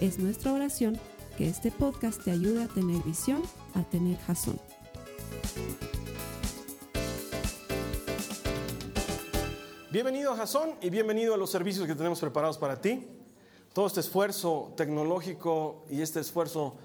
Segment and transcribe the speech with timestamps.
[0.00, 1.00] Es nuestra oración
[1.38, 3.42] que este podcast te ayude a tener visión,
[3.72, 4.60] a tener jazón.
[9.90, 13.06] Bienvenido a Jason y bienvenido a los servicios que tenemos preparados para ti.
[13.72, 16.76] Todo este esfuerzo tecnológico y este esfuerzo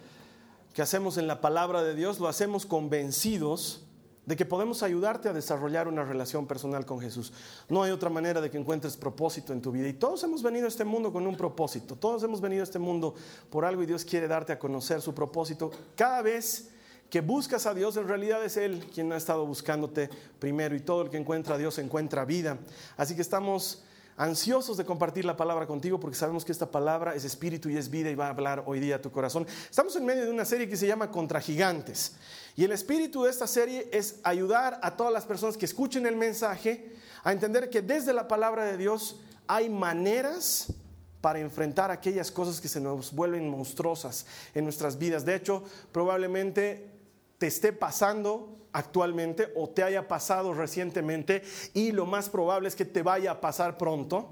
[0.74, 3.84] que hacemos en la palabra de Dios lo hacemos convencidos
[4.26, 7.34] de que podemos ayudarte a desarrollar una relación personal con Jesús.
[7.70, 9.88] No hay otra manera de que encuentres propósito en tu vida.
[9.88, 11.96] Y todos hemos venido a este mundo con un propósito.
[11.96, 13.16] Todos hemos venido a este mundo
[13.50, 15.72] por algo y Dios quiere darte a conocer su propósito.
[15.96, 16.70] Cada vez
[17.10, 21.02] que buscas a Dios, en realidad es Él quien ha estado buscándote primero y todo
[21.02, 22.58] el que encuentra a Dios encuentra vida.
[22.98, 23.84] Así que estamos
[24.18, 27.90] ansiosos de compartir la palabra contigo porque sabemos que esta palabra es espíritu y es
[27.90, 29.48] vida y va a hablar hoy día a tu corazón.
[29.70, 32.16] Estamos en medio de una serie que se llama Contra Gigantes.
[32.56, 36.16] Y el espíritu de esta serie es ayudar a todas las personas que escuchen el
[36.16, 40.74] mensaje a entender que desde la palabra de Dios hay maneras
[41.22, 44.26] para enfrentar aquellas cosas que se nos vuelven monstruosas
[44.56, 45.24] en nuestras vidas.
[45.24, 46.90] De hecho, probablemente
[47.38, 52.86] te esté pasando actualmente o te haya pasado recientemente y lo más probable es que
[52.86, 54.30] te vaya a pasar pronto,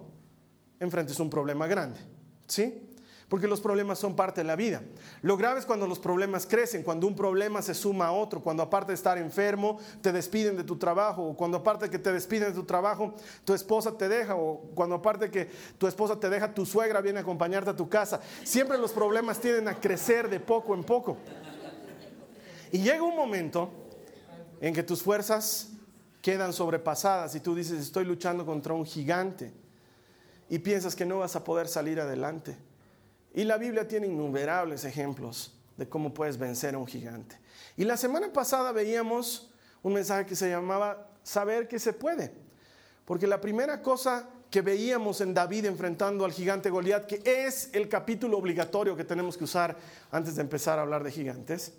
[0.79, 1.99] enfrentes un problema grande.
[2.47, 2.85] ¿Sí?
[3.29, 4.81] Porque los problemas son parte de la vida.
[5.21, 8.63] Lo grave es cuando los problemas crecen, cuando un problema se suma a otro, cuando
[8.63, 12.11] aparte de estar enfermo, te despiden de tu trabajo, o cuando aparte de que te
[12.11, 13.13] despiden de tu trabajo,
[13.45, 17.01] tu esposa te deja, o cuando aparte de que tu esposa te deja, tu suegra
[17.01, 18.19] viene a acompañarte a tu casa.
[18.43, 21.15] Siempre los problemas tienden a crecer de poco en poco.
[22.71, 23.88] Y llega un momento
[24.61, 25.69] en que tus fuerzas
[26.21, 29.53] quedan sobrepasadas y tú dices, estoy luchando contra un gigante
[30.49, 32.57] y piensas que no vas a poder salir adelante.
[33.33, 37.37] Y la Biblia tiene innumerables ejemplos de cómo puedes vencer a un gigante.
[37.77, 42.33] Y la semana pasada veíamos un mensaje que se llamaba Saber que se puede.
[43.05, 47.87] Porque la primera cosa que veíamos en David enfrentando al gigante Goliat, que es el
[47.87, 49.77] capítulo obligatorio que tenemos que usar
[50.11, 51.73] antes de empezar a hablar de gigantes,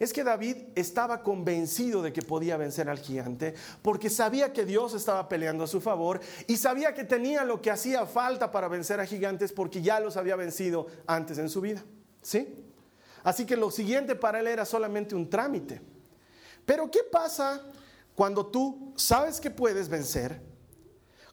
[0.00, 4.94] es que David estaba convencido de que podía vencer al gigante porque sabía que Dios
[4.94, 8.98] estaba peleando a su favor y sabía que tenía lo que hacía falta para vencer
[8.98, 11.84] a gigantes porque ya los había vencido antes en su vida.
[12.22, 12.64] ¿Sí?
[13.22, 15.82] Así que lo siguiente para él era solamente un trámite.
[16.64, 17.60] Pero ¿qué pasa
[18.14, 20.40] cuando tú sabes que puedes vencer?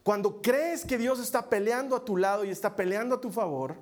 [0.03, 3.77] Cuando crees que Dios está peleando a tu lado y está peleando a tu favor,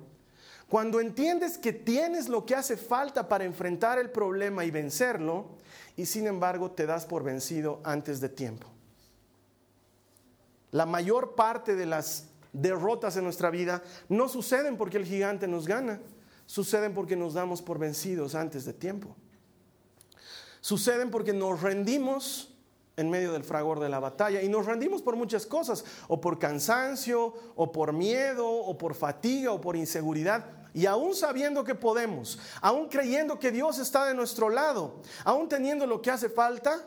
[0.68, 5.56] cuando entiendes que tienes lo que hace falta para enfrentar el problema y vencerlo,
[5.96, 8.66] y sin embargo te das por vencido antes de tiempo.
[10.72, 15.68] La mayor parte de las derrotas en nuestra vida no suceden porque el gigante nos
[15.68, 16.00] gana,
[16.46, 19.14] suceden porque nos damos por vencidos antes de tiempo.
[20.60, 22.55] Suceden porque nos rendimos
[22.96, 26.38] en medio del fragor de la batalla y nos rendimos por muchas cosas, o por
[26.38, 30.46] cansancio, o por miedo, o por fatiga, o por inseguridad.
[30.72, 35.86] Y aún sabiendo que podemos, aún creyendo que Dios está de nuestro lado, aún teniendo
[35.86, 36.86] lo que hace falta,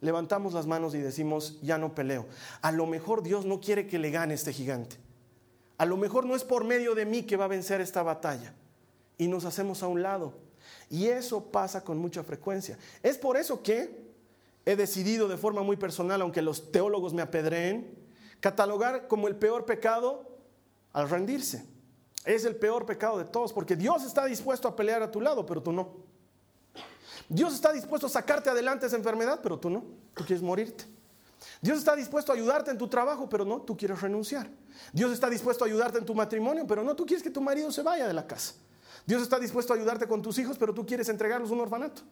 [0.00, 2.26] levantamos las manos y decimos, ya no peleo.
[2.60, 4.96] A lo mejor Dios no quiere que le gane este gigante.
[5.76, 8.54] A lo mejor no es por medio de mí que va a vencer esta batalla.
[9.18, 10.34] Y nos hacemos a un lado.
[10.90, 12.78] Y eso pasa con mucha frecuencia.
[13.02, 14.03] Es por eso que
[14.66, 17.94] he decidido de forma muy personal, aunque los teólogos me apedreen,
[18.40, 20.38] catalogar como el peor pecado
[20.92, 21.66] al rendirse.
[22.24, 25.44] Es el peor pecado de todos, porque Dios está dispuesto a pelear a tu lado,
[25.44, 25.92] pero tú no.
[27.28, 29.84] Dios está dispuesto a sacarte adelante esa enfermedad, pero tú no.
[30.14, 30.84] Tú quieres morirte.
[31.60, 34.48] Dios está dispuesto a ayudarte en tu trabajo, pero no, tú quieres renunciar.
[34.92, 37.70] Dios está dispuesto a ayudarte en tu matrimonio, pero no, tú quieres que tu marido
[37.70, 38.54] se vaya de la casa.
[39.06, 42.02] Dios está dispuesto a ayudarte con tus hijos, pero tú quieres entregarlos a un orfanato.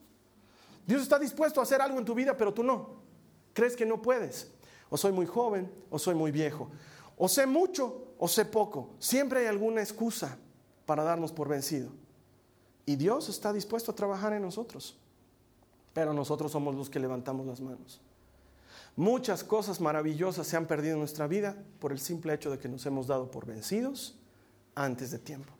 [0.86, 3.02] Dios está dispuesto a hacer algo en tu vida, pero tú no.
[3.52, 4.50] Crees que no puedes.
[4.90, 6.68] O soy muy joven, o soy muy viejo.
[7.16, 8.90] O sé mucho, o sé poco.
[8.98, 10.38] Siempre hay alguna excusa
[10.86, 11.90] para darnos por vencido.
[12.84, 14.96] Y Dios está dispuesto a trabajar en nosotros.
[15.92, 18.00] Pero nosotros somos los que levantamos las manos.
[18.96, 22.68] Muchas cosas maravillosas se han perdido en nuestra vida por el simple hecho de que
[22.68, 24.18] nos hemos dado por vencidos
[24.74, 25.52] antes de tiempo.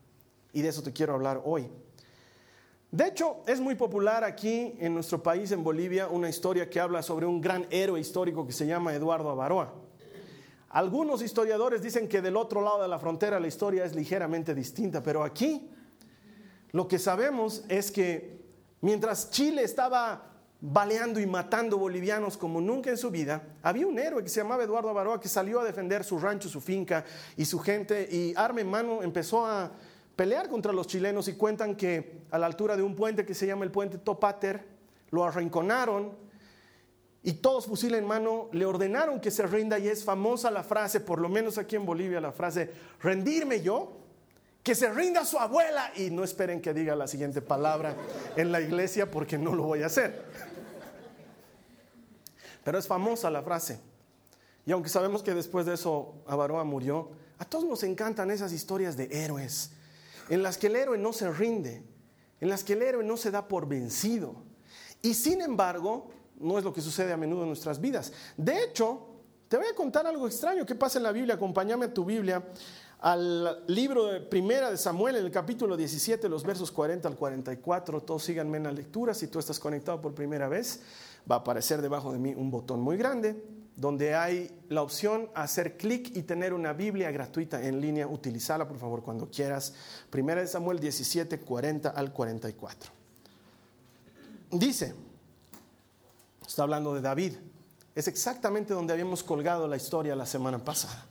[0.52, 1.70] Y de eso te quiero hablar hoy.
[2.92, 7.02] De hecho, es muy popular aquí en nuestro país, en Bolivia, una historia que habla
[7.02, 9.72] sobre un gran héroe histórico que se llama Eduardo Avaroa.
[10.68, 15.02] Algunos historiadores dicen que del otro lado de la frontera la historia es ligeramente distinta,
[15.02, 15.70] pero aquí
[16.72, 18.40] Lo que sabemos es que
[18.82, 20.30] mientras Chile estaba
[20.60, 24.64] baleando y matando bolivianos como nunca en su vida, había un héroe que se llamaba
[24.64, 27.04] Eduardo Avaroa que salió a defender su rancho, su finca
[27.36, 29.72] y su gente y arma en mano empezó a
[30.16, 33.46] pelear contra los chilenos y cuentan que a la altura de un puente que se
[33.46, 34.66] llama el puente Topater,
[35.10, 36.16] lo arrinconaron
[37.22, 41.00] y todos fusil en mano le ordenaron que se rinda y es famosa la frase,
[41.00, 42.70] por lo menos aquí en Bolivia, la frase,
[43.00, 43.98] rendirme yo,
[44.62, 47.96] que se rinda su abuela y no esperen que diga la siguiente palabra
[48.36, 50.24] en la iglesia porque no lo voy a hacer.
[52.64, 53.80] Pero es famosa la frase.
[54.64, 58.96] Y aunque sabemos que después de eso Avaroa murió, a todos nos encantan esas historias
[58.96, 59.72] de héroes,
[60.32, 61.84] en las que el héroe no se rinde,
[62.40, 64.34] en las que el héroe no se da por vencido.
[65.02, 66.08] Y sin embargo,
[66.40, 68.14] no es lo que sucede a menudo en nuestras vidas.
[68.34, 69.08] De hecho,
[69.46, 71.34] te voy a contar algo extraño que pasa en la Biblia.
[71.34, 72.42] Acompáñame a tu Biblia
[73.00, 78.00] al libro de Primera de Samuel, en el capítulo 17, los versos 40 al 44.
[78.00, 79.12] Todos síganme en la lectura.
[79.12, 80.80] Si tú estás conectado por primera vez,
[81.30, 85.76] va a aparecer debajo de mí un botón muy grande donde hay la opción hacer
[85.76, 88.06] clic y tener una Biblia gratuita en línea.
[88.06, 89.74] Utilízala, por favor, cuando quieras.
[90.10, 92.92] Primera de Samuel 17, 40 al 44.
[94.52, 94.94] Dice,
[96.46, 97.36] está hablando de David,
[97.94, 101.06] es exactamente donde habíamos colgado la historia la semana pasada.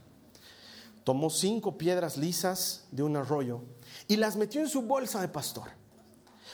[1.04, 3.62] Tomó cinco piedras lisas de un arroyo
[4.08, 5.70] y las metió en su bolsa de pastor.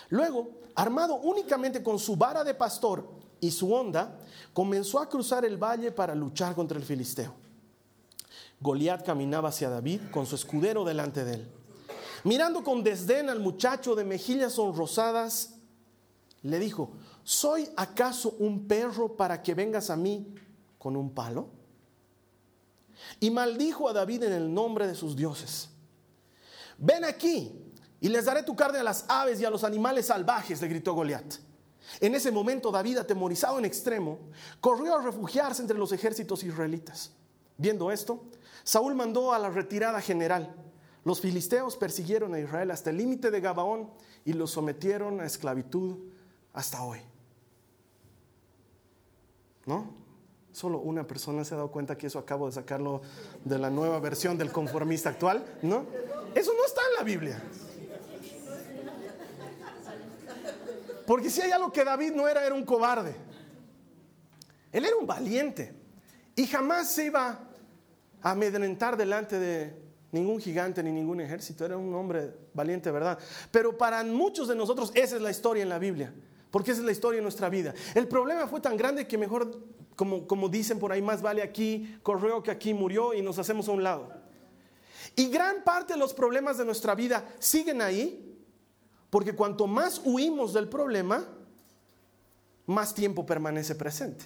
[0.09, 4.19] Luego, armado únicamente con su vara de pastor y su onda,
[4.53, 7.33] comenzó a cruzar el valle para luchar contra el filisteo.
[8.59, 11.51] Goliat caminaba hacia David con su escudero delante de él.
[12.23, 15.53] Mirando con desdén al muchacho de mejillas sonrosadas,
[16.41, 16.91] le dijo,
[17.23, 20.33] ¿soy acaso un perro para que vengas a mí
[20.77, 21.49] con un palo?
[23.19, 25.69] Y maldijo a David en el nombre de sus dioses.
[26.77, 27.51] Ven aquí
[27.99, 30.93] y les daré tu carne a las aves y a los animales salvajes, le gritó
[30.93, 31.46] Goliat.
[31.99, 34.19] En ese momento David, atemorizado en extremo,
[34.59, 37.11] corrió a refugiarse entre los ejércitos israelitas.
[37.57, 38.23] Viendo esto,
[38.63, 40.55] Saúl mandó a la retirada general.
[41.03, 43.89] Los filisteos persiguieron a Israel hasta el límite de Gabaón
[44.25, 45.97] y los sometieron a esclavitud
[46.53, 46.99] hasta hoy.
[49.65, 49.93] ¿No?
[50.51, 53.01] Solo una persona se ha dado cuenta que eso acabo de sacarlo
[53.45, 55.85] de la nueva versión del conformista actual, ¿no?
[56.35, 57.43] Eso no está en la Biblia.
[61.07, 63.15] Porque si hay algo que David no era, era un cobarde.
[64.73, 65.73] Él era un valiente
[66.35, 67.39] y jamás se iba
[68.21, 69.73] a amedrentar delante de
[70.11, 71.63] ningún gigante ni ningún ejército.
[71.63, 73.17] Era un hombre valiente, ¿verdad?
[73.51, 76.13] Pero para muchos de nosotros esa es la historia en la Biblia,
[76.51, 77.73] porque esa es la historia en nuestra vida.
[77.95, 79.63] El problema fue tan grande que mejor,
[79.95, 83.69] como, como dicen por ahí, más vale aquí corrió que aquí murió y nos hacemos
[83.69, 84.11] a un lado.
[85.15, 88.26] Y gran parte de los problemas de nuestra vida siguen ahí
[89.09, 91.25] porque cuanto más huimos del problema,
[92.65, 94.25] más tiempo permanece presente.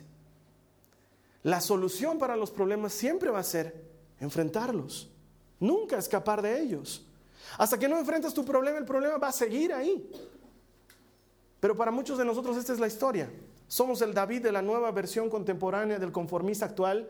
[1.43, 3.89] La solución para los problemas siempre va a ser
[4.19, 5.09] enfrentarlos,
[5.59, 7.05] nunca escapar de ellos.
[7.57, 10.09] Hasta que no enfrentas tu problema, el problema va a seguir ahí.
[11.59, 13.29] Pero para muchos de nosotros esta es la historia.
[13.67, 17.07] Somos el David de la nueva versión contemporánea del conformista actual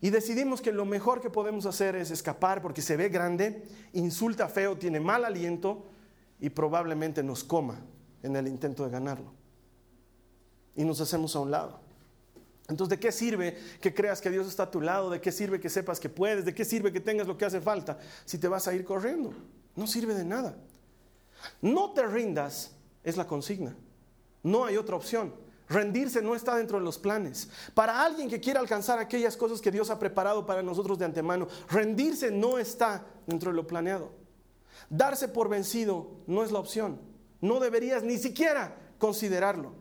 [0.00, 4.48] y decidimos que lo mejor que podemos hacer es escapar porque se ve grande, insulta
[4.48, 5.84] feo, tiene mal aliento
[6.40, 7.80] y probablemente nos coma
[8.22, 9.32] en el intento de ganarlo.
[10.74, 11.80] Y nos hacemos a un lado.
[12.68, 15.10] Entonces, ¿de qué sirve que creas que Dios está a tu lado?
[15.10, 16.44] ¿De qué sirve que sepas que puedes?
[16.44, 19.34] ¿De qué sirve que tengas lo que hace falta si te vas a ir corriendo?
[19.74, 20.56] No sirve de nada.
[21.60, 23.74] No te rindas es la consigna.
[24.42, 25.34] No hay otra opción.
[25.68, 27.48] Rendirse no está dentro de los planes.
[27.74, 31.46] Para alguien que quiera alcanzar aquellas cosas que Dios ha preparado para nosotros de antemano,
[31.68, 34.19] rendirse no está dentro de lo planeado.
[34.88, 37.00] Darse por vencido no es la opción.
[37.40, 39.72] No deberías ni siquiera considerarlo.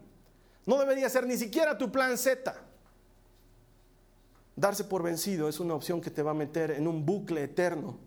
[0.66, 2.56] No debería ser ni siquiera tu plan Z.
[4.56, 7.98] Darse por vencido es una opción que te va a meter en un bucle eterno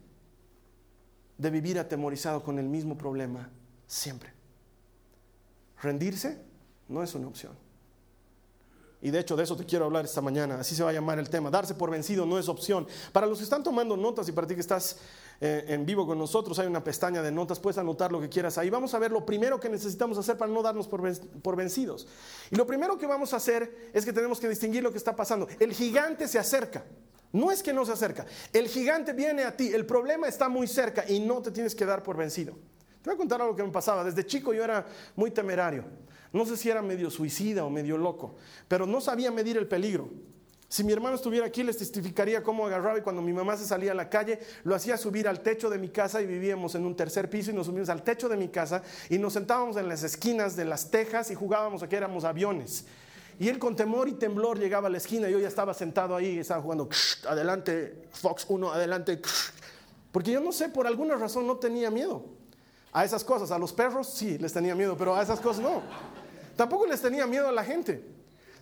[1.39, 3.51] de vivir atemorizado con el mismo problema
[3.87, 4.33] siempre.
[5.81, 6.39] Rendirse
[6.89, 7.53] no es una opción.
[9.03, 10.61] Y de hecho de eso te quiero hablar esta mañana.
[10.61, 11.51] Así se va a llamar el tema.
[11.51, 12.87] Darse por vencido no es opción.
[13.11, 14.97] Para los que están tomando notas y para ti que estás
[15.41, 18.59] eh, en vivo con nosotros, hay una pestaña de notas, puedes anotar lo que quieras
[18.59, 18.71] ahí.
[18.71, 21.03] Vamos a ver lo primero que necesitamos hacer para no darnos por,
[21.43, 22.07] por vencidos.
[22.53, 25.17] Y lo primero que vamos a hacer es que tenemos que distinguir lo que está
[25.17, 25.49] pasando.
[25.59, 26.85] El gigante se acerca.
[27.33, 28.25] No es que no se acerca.
[28.53, 29.73] El gigante viene a ti.
[29.73, 32.53] El problema está muy cerca y no te tienes que dar por vencido.
[33.03, 34.05] Te voy a contar algo que me pasaba.
[34.05, 35.85] Desde chico yo era muy temerario.
[36.33, 38.35] No sé si era medio suicida o medio loco,
[38.69, 40.09] pero no sabía medir el peligro.
[40.73, 43.93] Si mi hermano estuviera aquí, les testificaría cómo agarraba y cuando mi mamá se salía
[43.93, 46.97] a la calle, lo hacía subir al techo de mi casa y vivíamos en un
[46.97, 50.03] tercer piso y nos subimos al techo de mi casa y nos sentábamos en las
[50.03, 52.87] esquinas de las tejas y jugábamos a que éramos aviones.
[53.39, 56.17] Y él con temor y temblor llegaba a la esquina y yo ya estaba sentado
[56.17, 56.89] ahí, estaba jugando,
[57.29, 59.21] adelante, Fox 1, adelante,
[60.11, 62.25] porque yo no sé, por alguna razón no tenía miedo
[62.93, 63.51] a esas cosas.
[63.51, 65.83] A los perros sí les tenía miedo, pero a esas cosas no.
[66.57, 68.05] Tampoco les tenía miedo a la gente.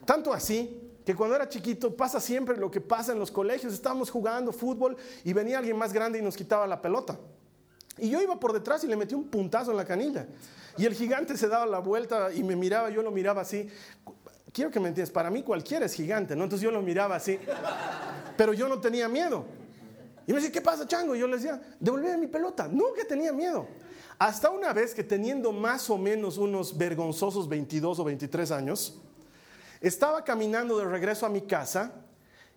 [0.05, 3.73] Tanto así que cuando era chiquito pasa siempre lo que pasa en los colegios.
[3.73, 7.19] Estábamos jugando fútbol y venía alguien más grande y nos quitaba la pelota.
[7.99, 10.27] Y yo iba por detrás y le metí un puntazo en la canilla.
[10.79, 13.69] Y el gigante se daba la vuelta y me miraba, yo lo miraba así.
[14.53, 16.45] Quiero que me entiendas, para mí cualquiera es gigante, ¿no?
[16.45, 17.39] Entonces yo lo miraba así.
[18.37, 19.45] Pero yo no tenía miedo.
[20.27, 21.15] Y me decía, ¿qué pasa, chango?
[21.15, 22.69] Y yo le decía, devolveme mi pelota.
[22.69, 23.67] Nunca tenía miedo.
[24.21, 29.00] Hasta una vez que teniendo más o menos unos vergonzosos 22 o 23 años,
[29.81, 31.91] estaba caminando de regreso a mi casa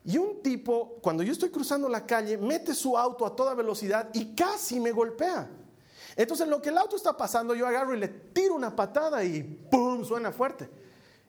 [0.03, 4.09] y un tipo, cuando yo estoy cruzando la calle, mete su auto a toda velocidad
[4.11, 5.49] y casi me golpea.
[6.17, 9.41] Entonces, lo que el auto está pasando, yo agarro y le tiro una patada y
[9.41, 10.03] ¡pum!
[10.03, 10.69] suena fuerte.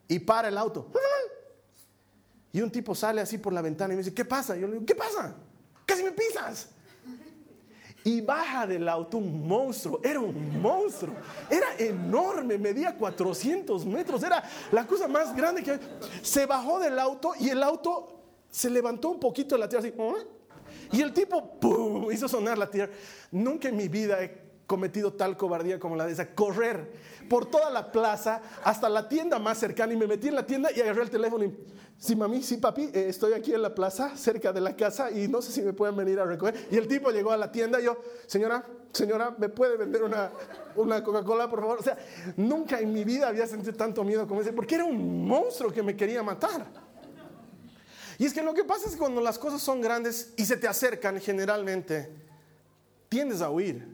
[0.09, 0.91] Y para el auto.
[2.51, 4.57] Y un tipo sale así por la ventana y me dice, ¿qué pasa?
[4.57, 5.37] Yo le digo, ¿qué pasa?
[5.87, 6.71] Casi me pisas.
[8.05, 11.15] Y baja del auto un monstruo, era un monstruo,
[11.51, 15.81] era enorme, medía 400 metros, era la cosa más grande que...
[16.21, 18.21] Se bajó del auto y el auto
[18.51, 19.95] se levantó un poquito de la tierra así.
[20.93, 21.59] Y el tipo
[22.13, 22.93] hizo sonar la tierra.
[23.31, 26.35] Nunca en mi vida he cometido tal cobardía como la de esa.
[26.35, 26.93] Correr
[27.29, 30.71] por toda la plaza hasta la tienda más cercana y me metí en la tienda
[30.75, 31.57] y agarré el teléfono y
[31.99, 35.29] Sí, mami, sí, papi, eh, estoy aquí en la plaza, cerca de la casa, y
[35.29, 36.69] no sé si me pueden venir a recoger.
[36.71, 40.31] Y el tipo llegó a la tienda y yo, señora, señora, ¿me puede vender una,
[40.77, 41.79] una Coca-Cola, por favor?
[41.79, 41.97] O sea,
[42.37, 45.83] nunca en mi vida había sentido tanto miedo como ese, porque era un monstruo que
[45.83, 46.67] me quería matar.
[48.19, 50.57] Y es que lo que pasa es que cuando las cosas son grandes y se
[50.57, 52.11] te acercan, generalmente,
[53.09, 53.94] tiendes a huir.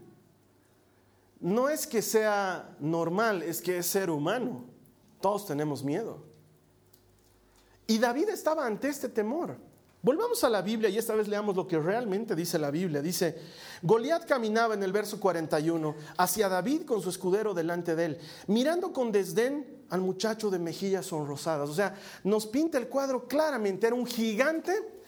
[1.41, 4.65] No es que sea normal, es que es ser humano.
[5.21, 6.23] Todos tenemos miedo.
[7.87, 9.57] Y David estaba ante este temor.
[10.03, 13.03] Volvamos a la Biblia y esta vez leamos lo que realmente dice la Biblia.
[13.03, 13.37] Dice,
[13.83, 18.93] Goliat caminaba en el verso 41 hacia David con su escudero delante de él, mirando
[18.93, 21.69] con desdén al muchacho de mejillas sonrosadas.
[21.69, 21.95] O sea,
[22.25, 25.00] nos pinta el cuadro claramente, era un gigante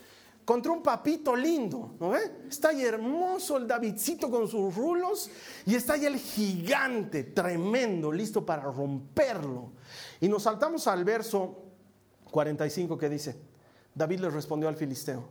[0.45, 2.47] contra un papito lindo, ¿no ve?
[2.49, 5.31] Está ahí hermoso el Davidcito con sus rulos
[5.67, 9.73] y está ahí el gigante tremendo, listo para romperlo.
[10.21, 11.63] Y nos saltamos al verso
[12.31, 13.37] 45 que dice,
[13.95, 15.29] David le respondió al filisteo,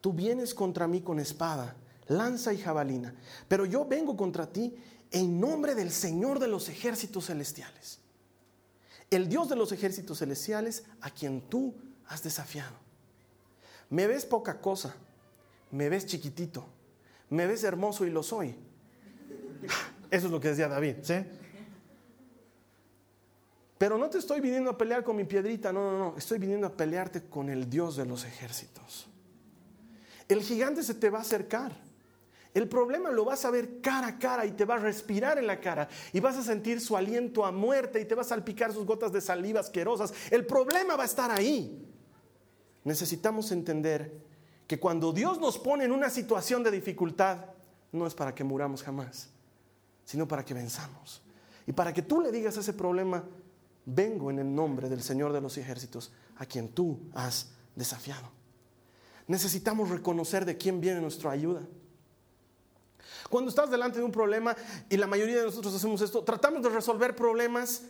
[0.00, 1.74] tú vienes contra mí con espada,
[2.06, 3.14] lanza y jabalina,
[3.48, 4.76] pero yo vengo contra ti
[5.10, 7.98] en nombre del Señor de los ejércitos celestiales,
[9.10, 11.74] el Dios de los ejércitos celestiales a quien tú
[12.06, 12.81] has desafiado.
[13.92, 14.94] Me ves poca cosa,
[15.70, 16.64] me ves chiquitito,
[17.28, 18.54] me ves hermoso y lo soy.
[20.10, 21.16] Eso es lo que decía David, ¿sí?
[23.76, 26.66] Pero no te estoy viniendo a pelear con mi piedrita, no, no, no, estoy viniendo
[26.66, 29.08] a pelearte con el Dios de los ejércitos.
[30.26, 31.76] El gigante se te va a acercar.
[32.54, 35.46] El problema lo vas a ver cara a cara y te va a respirar en
[35.46, 38.72] la cara y vas a sentir su aliento a muerte y te va a salpicar
[38.72, 40.14] sus gotas de saliva asquerosas.
[40.30, 41.91] El problema va a estar ahí.
[42.84, 44.12] Necesitamos entender
[44.66, 47.46] que cuando Dios nos pone en una situación de dificultad,
[47.92, 49.28] no es para que muramos jamás,
[50.04, 51.22] sino para que venzamos.
[51.66, 53.24] Y para que tú le digas a ese problema,
[53.84, 58.30] vengo en el nombre del Señor de los ejércitos, a quien tú has desafiado.
[59.26, 61.62] Necesitamos reconocer de quién viene nuestra ayuda.
[63.30, 64.56] Cuando estás delante de un problema,
[64.88, 67.82] y la mayoría de nosotros hacemos esto, tratamos de resolver problemas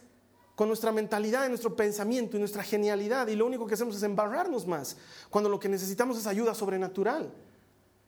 [0.62, 4.64] con nuestra mentalidad, nuestro pensamiento y nuestra genialidad, y lo único que hacemos es embarrarnos
[4.64, 4.96] más,
[5.28, 7.32] cuando lo que necesitamos es ayuda sobrenatural.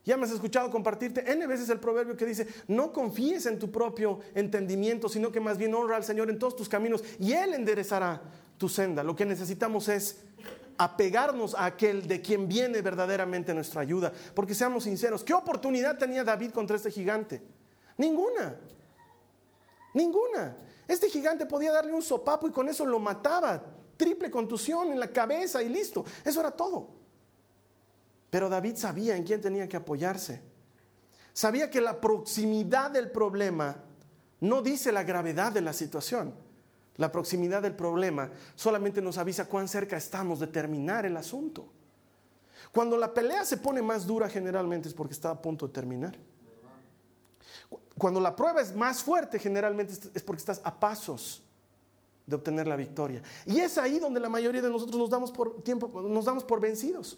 [0.05, 3.69] Ya me has escuchado compartirte N veces el proverbio que dice, no confíes en tu
[3.69, 7.55] propio entendimiento, sino que más bien honra al Señor en todos tus caminos y Él
[7.55, 8.21] enderezará
[8.57, 9.03] tu senda.
[9.03, 10.19] Lo que necesitamos es
[10.77, 14.13] apegarnos a aquel de quien viene verdaderamente nuestra ayuda.
[14.33, 17.41] Porque seamos sinceros, ¿qué oportunidad tenía David contra este gigante?
[17.97, 18.55] Ninguna.
[19.93, 20.55] Ninguna.
[20.87, 23.63] Este gigante podía darle un sopapo y con eso lo mataba.
[23.97, 26.05] Triple contusión en la cabeza y listo.
[26.23, 26.89] Eso era todo.
[28.29, 30.41] Pero David sabía en quién tenía que apoyarse.
[31.33, 33.77] Sabía que la proximidad del problema
[34.41, 36.33] no dice la gravedad de la situación.
[36.97, 41.67] La proximidad del problema solamente nos avisa cuán cerca estamos de terminar el asunto.
[42.71, 46.17] Cuando la pelea se pone más dura generalmente es porque está a punto de terminar.
[47.97, 51.41] Cuando la prueba es más fuerte generalmente es porque estás a pasos
[52.25, 53.21] de obtener la victoria.
[53.45, 56.59] Y es ahí donde la mayoría de nosotros nos damos por tiempo, nos damos por
[56.59, 57.17] vencidos.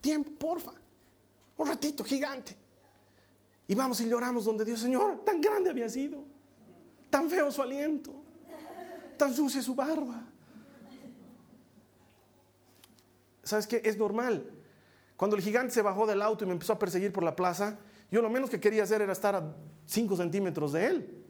[0.00, 0.72] Tiempo, porfa.
[1.56, 2.56] Un ratito, gigante.
[3.66, 6.24] Y vamos y lloramos donde Dios, Señor, tan grande había sido,
[7.08, 8.12] tan feo su aliento,
[9.16, 10.24] tan sucia su barba.
[13.42, 13.80] ¿Sabes qué?
[13.84, 14.50] Es normal.
[15.16, 17.78] Cuando el gigante se bajó del auto y me empezó a perseguir por la plaza,
[18.10, 19.54] yo lo menos que quería hacer era estar a
[19.86, 21.24] 5 centímetros de él.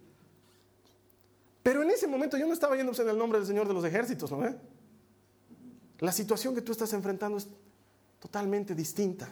[1.63, 3.85] Pero en ese momento yo no estaba yéndose en el nombre del Señor de los
[3.85, 4.43] ejércitos, ¿no?
[5.99, 7.49] La situación que tú estás enfrentando es
[8.19, 9.29] totalmente distinta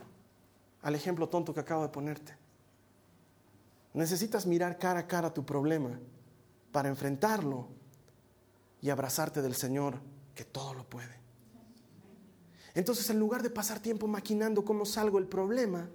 [0.83, 2.37] al ejemplo tonto que acabo de ponerte.
[3.95, 5.99] Necesitas mirar cara a cara tu problema
[6.71, 7.69] para enfrentarlo
[8.83, 9.99] y abrazarte del Señor
[10.35, 11.19] que todo lo puede.
[12.75, 15.89] Entonces, en lugar de pasar tiempo maquinando cómo salgo el problema,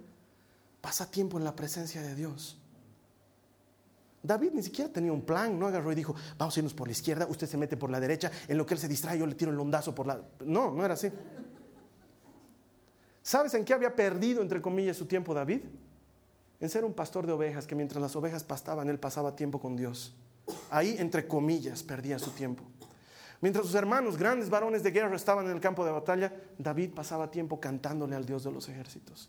[0.84, 2.58] pasa tiempo en la presencia de Dios.
[4.22, 6.92] David ni siquiera tenía un plan, no agarró y dijo, vamos a irnos por la
[6.92, 9.34] izquierda, usted se mete por la derecha, en lo que él se distrae yo le
[9.34, 10.20] tiro el londazo por la...
[10.44, 11.10] No, no era así.
[13.22, 15.62] ¿Sabes en qué había perdido, entre comillas, su tiempo David?
[16.60, 19.76] en ser un pastor de ovejas que mientras las ovejas pastaban, él pasaba tiempo con
[19.76, 20.14] Dios.
[20.70, 22.64] Ahí, entre comillas, perdía su tiempo.
[23.42, 27.30] Mientras sus hermanos, grandes varones de guerra, estaban en el campo de batalla, David pasaba
[27.30, 29.28] tiempo cantándole al Dios de los ejércitos,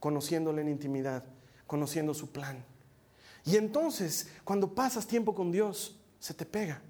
[0.00, 1.24] conociéndole en intimidad,
[1.66, 2.64] conociendo su plan.
[3.44, 6.82] Y entonces, cuando pasas tiempo con Dios, se te pega.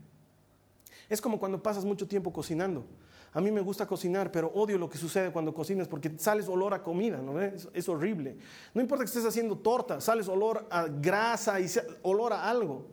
[1.08, 2.86] Es como cuando pasas mucho tiempo cocinando.
[3.32, 6.72] A mí me gusta cocinar, pero odio lo que sucede cuando cocinas porque sales olor
[6.72, 7.38] a comida, ¿no?
[7.38, 8.38] Es, horrible.
[8.72, 11.66] No importa que estés haciendo torta, sales olor a grasa y
[12.00, 12.86] olor a algo.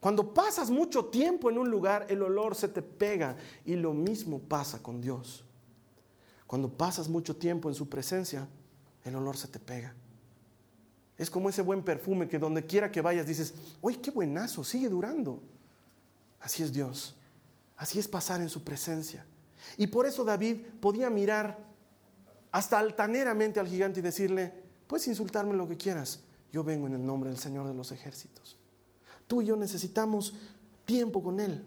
[0.00, 3.36] Cuando pasas mucho tiempo en un lugar, el olor se te pega
[3.66, 5.44] y lo mismo pasa con Dios.
[6.46, 8.48] Cuando pasas mucho tiempo en su presencia,
[9.04, 9.94] el olor se te pega.
[11.18, 14.88] Es como ese buen perfume que donde quiera que vayas dices, uy, qué buenazo, sigue
[14.88, 15.42] durando.
[16.40, 17.16] Así es Dios.
[17.76, 19.24] Así es pasar en su presencia.
[19.76, 21.58] Y por eso David podía mirar
[22.50, 24.52] hasta altaneramente al gigante y decirle,
[24.86, 26.20] puedes insultarme lo que quieras,
[26.52, 28.58] yo vengo en el nombre del Señor de los ejércitos.
[29.26, 30.34] Tú y yo necesitamos
[30.84, 31.64] tiempo con Él.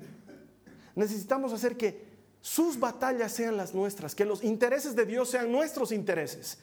[0.95, 2.05] Necesitamos hacer que
[2.41, 6.59] sus batallas sean las nuestras, que los intereses de Dios sean nuestros intereses.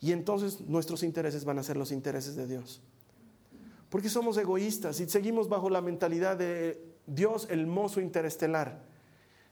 [0.00, 2.82] Y entonces nuestros intereses van a ser los intereses de Dios.
[3.88, 8.82] Porque somos egoístas y seguimos bajo la mentalidad de Dios el mozo interestelar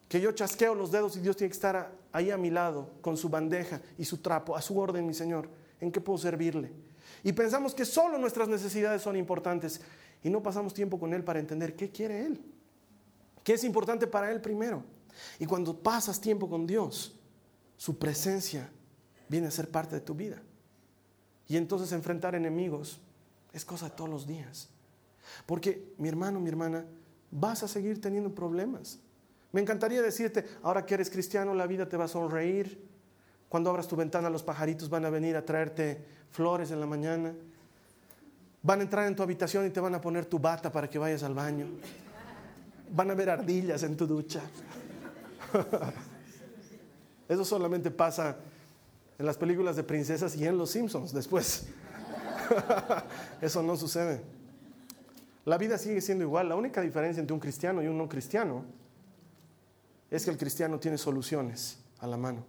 [0.08, 3.16] que yo chasqueo los dedos y Dios tiene que estar ahí a mi lado con
[3.16, 5.48] su bandeja y su trapo, a su orden, mi Señor.
[5.80, 6.72] ¿En qué puedo servirle?
[7.22, 9.80] Y pensamos que solo nuestras necesidades son importantes
[10.22, 12.40] y no pasamos tiempo con Él para entender qué quiere Él,
[13.42, 14.84] qué es importante para Él primero.
[15.38, 17.18] Y cuando pasas tiempo con Dios,
[17.76, 18.70] su presencia
[19.28, 20.40] viene a ser parte de tu vida.
[21.48, 23.00] Y entonces enfrentar enemigos
[23.52, 24.68] es cosa de todos los días.
[25.46, 26.84] Porque mi hermano, mi hermana,
[27.30, 28.98] vas a seguir teniendo problemas.
[29.52, 32.82] Me encantaría decirte, ahora que eres cristiano, la vida te va a sonreír.
[33.48, 37.32] Cuando abras tu ventana, los pajaritos van a venir a traerte flores en la mañana.
[38.62, 40.98] Van a entrar en tu habitación y te van a poner tu bata para que
[40.98, 41.66] vayas al baño.
[42.90, 44.40] Van a ver ardillas en tu ducha.
[47.28, 48.36] Eso solamente pasa
[49.18, 51.66] en las películas de princesas y en Los Simpsons después.
[53.40, 54.20] Eso no sucede.
[55.44, 56.48] La vida sigue siendo igual.
[56.48, 58.64] La única diferencia entre un cristiano y un no cristiano
[60.10, 62.44] es que el cristiano tiene soluciones a la mano.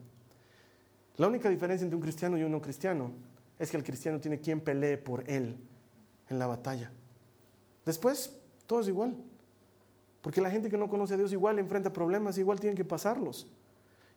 [1.18, 3.12] La única diferencia entre un cristiano y un no cristiano
[3.58, 5.58] es que el cristiano tiene quien pelee por él
[6.30, 6.92] en la batalla.
[7.86, 9.16] Después, todo es igual.
[10.22, 13.48] Porque la gente que no conoce a Dios igual enfrenta problemas, igual tienen que pasarlos.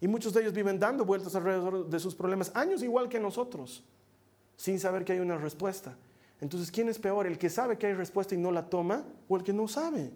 [0.00, 3.84] Y muchos de ellos viven dando vueltas alrededor de sus problemas, años igual que nosotros,
[4.56, 5.96] sin saber que hay una respuesta.
[6.40, 7.26] Entonces, ¿quién es peor?
[7.26, 10.12] ¿El que sabe que hay respuesta y no la toma o el que no sabe?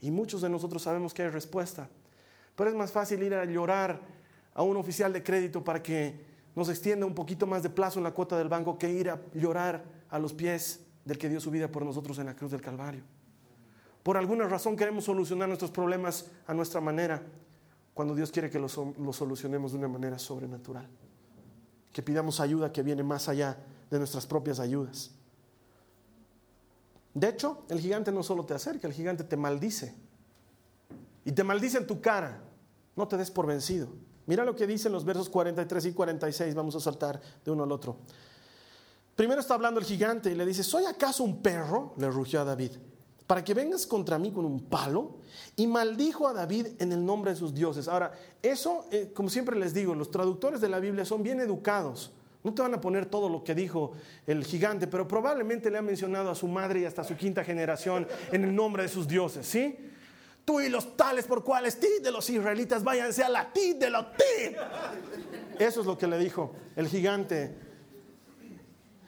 [0.00, 1.88] Y muchos de nosotros sabemos que hay respuesta,
[2.54, 4.00] pero es más fácil ir a llorar
[4.54, 8.04] a un oficial de crédito para que nos extienda un poquito más de plazo en
[8.04, 11.50] la cuota del banco que ir a llorar a los pies del que dio su
[11.50, 13.02] vida por nosotros en la cruz del Calvario.
[14.02, 17.22] Por alguna razón queremos solucionar nuestros problemas a nuestra manera,
[17.94, 18.72] cuando Dios quiere que los,
[19.12, 20.88] solucionemos de una manera sobrenatural.
[21.92, 23.58] Que pidamos ayuda que viene más allá
[23.90, 25.10] de nuestras propias ayudas.
[27.14, 29.94] De hecho, el gigante no solo te acerca, el gigante te maldice
[31.24, 32.42] y te maldice en tu cara,
[32.96, 33.88] no te des por vencido.
[34.26, 37.72] Mira lo que dicen los versos 43 y 46, vamos a saltar de uno al
[37.72, 37.98] otro.
[39.14, 41.92] Primero está hablando el gigante y le dice, ¿soy acaso un perro?
[41.98, 42.72] Le rugió a David,
[43.32, 45.12] para que vengas contra mí con un palo.
[45.56, 47.88] Y maldijo a David en el nombre de sus dioses.
[47.88, 52.12] Ahora, eso, eh, como siempre les digo, los traductores de la Biblia son bien educados
[52.44, 53.92] No te van a poner todo lo que dijo
[54.26, 58.06] el gigante, pero probablemente le ha mencionado a su madre y hasta su quinta generación
[58.32, 59.78] en el nombre de sus dioses, ¿sí?
[60.44, 63.88] Tú y los tales por cuales ti de los israelitas váyanse a la ti de
[63.88, 64.54] los ti.
[65.58, 67.56] Eso es lo que le dijo el gigante.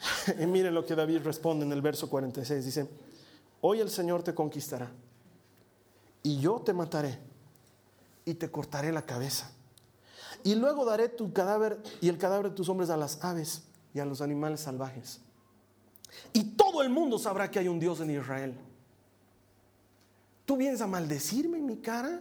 [0.41, 2.65] Y miren lo que David responde en el verso 46.
[2.65, 2.89] Dice,
[3.67, 4.93] hoy el Señor te conquistará
[6.23, 7.19] y yo te mataré
[8.27, 9.51] y te cortaré la cabeza.
[10.43, 13.63] Y luego daré tu cadáver y el cadáver de tus hombres a las aves
[13.95, 15.23] y a los animales salvajes.
[16.35, 18.55] Y todo el mundo sabrá que hay un Dios en Israel.
[20.45, 22.21] ¿Tú vienes a maldecirme en mi cara?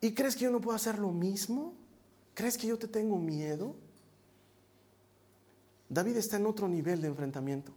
[0.00, 1.72] ¿Y crees que yo no puedo hacer lo mismo?
[2.34, 3.76] ¿Crees que yo te tengo miedo?
[5.88, 7.72] David está en otro nivel de enfrentamiento.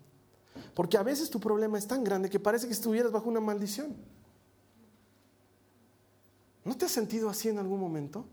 [0.73, 3.95] Porque a veces tu problema es tan grande que parece que estuvieras bajo una maldición.
[6.63, 8.25] ¿No te has sentido así en algún momento?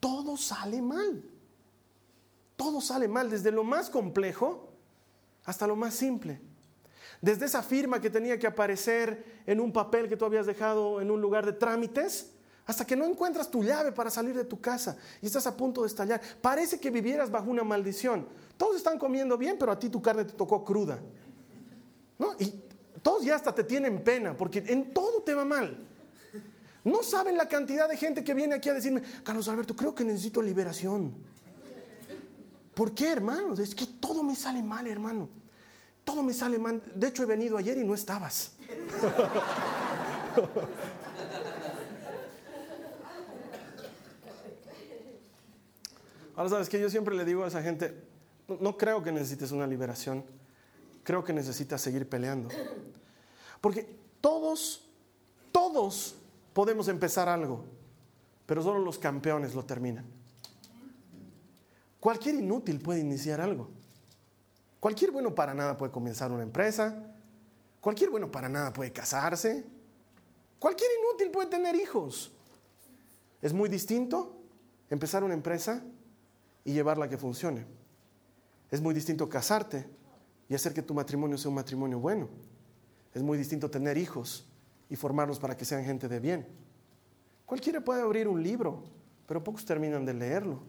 [0.00, 1.22] Todo sale mal.
[2.56, 4.68] Todo sale mal, desde lo más complejo
[5.44, 6.40] hasta lo más simple.
[7.20, 11.10] Desde esa firma que tenía que aparecer en un papel que tú habías dejado en
[11.10, 12.32] un lugar de trámites,
[12.66, 15.82] hasta que no encuentras tu llave para salir de tu casa y estás a punto
[15.82, 16.20] de estallar.
[16.40, 18.26] Parece que vivieras bajo una maldición.
[18.56, 21.00] Todos están comiendo bien, pero a ti tu carne te tocó cruda.
[22.22, 22.36] ¿No?
[22.38, 22.54] Y
[23.02, 25.76] todos ya hasta te tienen pena, porque en todo te va mal.
[26.84, 30.04] No saben la cantidad de gente que viene aquí a decirme, Carlos Alberto, creo que
[30.04, 31.12] necesito liberación.
[32.74, 33.54] ¿Por qué, hermano?
[33.54, 35.28] Es que todo me sale mal, hermano.
[36.04, 36.80] Todo me sale mal.
[36.94, 38.52] De hecho, he venido ayer y no estabas.
[46.36, 48.00] Ahora sabes que yo siempre le digo a esa gente,
[48.60, 50.24] no creo que necesites una liberación,
[51.02, 52.48] creo que necesitas seguir peleando.
[53.60, 54.88] Porque todos,
[55.50, 56.16] todos
[56.52, 57.64] podemos empezar algo,
[58.46, 60.04] pero solo los campeones lo terminan.
[62.00, 63.68] Cualquier inútil puede iniciar algo.
[64.80, 67.14] Cualquier bueno para nada puede comenzar una empresa.
[67.80, 69.64] Cualquier bueno para nada puede casarse.
[70.58, 72.32] Cualquier inútil puede tener hijos.
[73.40, 74.36] Es muy distinto
[74.90, 75.84] empezar una empresa
[76.64, 77.64] y llevarla a que funcione.
[78.70, 79.86] Es muy distinto casarte
[80.52, 82.28] y hacer que tu matrimonio sea un matrimonio bueno.
[83.14, 84.46] Es muy distinto tener hijos
[84.90, 86.46] y formarlos para que sean gente de bien.
[87.46, 88.84] Cualquiera puede abrir un libro,
[89.26, 90.60] pero pocos terminan de leerlo.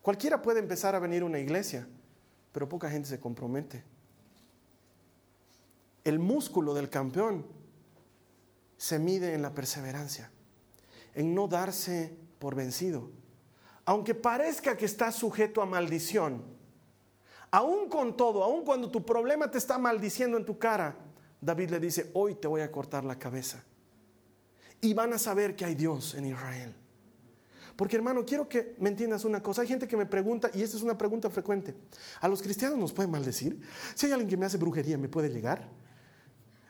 [0.00, 1.88] Cualquiera puede empezar a venir a una iglesia,
[2.52, 3.82] pero poca gente se compromete.
[6.04, 7.44] El músculo del campeón
[8.76, 10.30] se mide en la perseverancia,
[11.16, 13.10] en no darse por vencido.
[13.86, 16.61] Aunque parezca que estás sujeto a maldición,
[17.52, 20.96] aún con todo, aún cuando tu problema te está maldiciendo en tu cara,
[21.40, 23.62] David le dice, hoy te voy a cortar la cabeza.
[24.80, 26.74] Y van a saber que hay Dios en Israel.
[27.76, 29.62] Porque hermano, quiero que me entiendas una cosa.
[29.62, 31.74] Hay gente que me pregunta, y esta es una pregunta frecuente,
[32.20, 33.60] ¿a los cristianos nos pueden maldecir?
[33.94, 35.68] Si hay alguien que me hace brujería, ¿me puede llegar?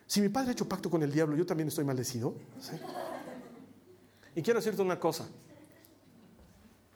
[0.06, 2.34] Si mi padre ha hecho pacto con el diablo, yo también estoy maldecido.
[4.34, 5.28] Y quiero decirte una cosa.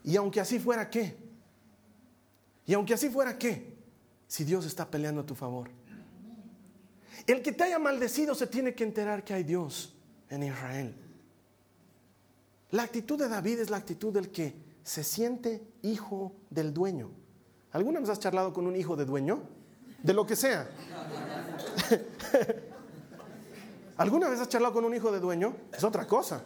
[0.03, 1.16] Y aunque así fuera, ¿qué?
[2.66, 3.75] Y aunque así fuera, ¿qué?
[4.26, 5.70] Si Dios está peleando a tu favor.
[7.26, 9.94] El que te haya maldecido se tiene que enterar que hay Dios
[10.28, 10.94] en Israel.
[12.70, 17.10] La actitud de David es la actitud del que se siente hijo del dueño.
[17.72, 19.42] ¿Alguna vez has charlado con un hijo de dueño?
[20.02, 20.68] De lo que sea.
[23.96, 25.56] ¿Alguna vez has charlado con un hijo de dueño?
[25.72, 26.42] Es otra cosa.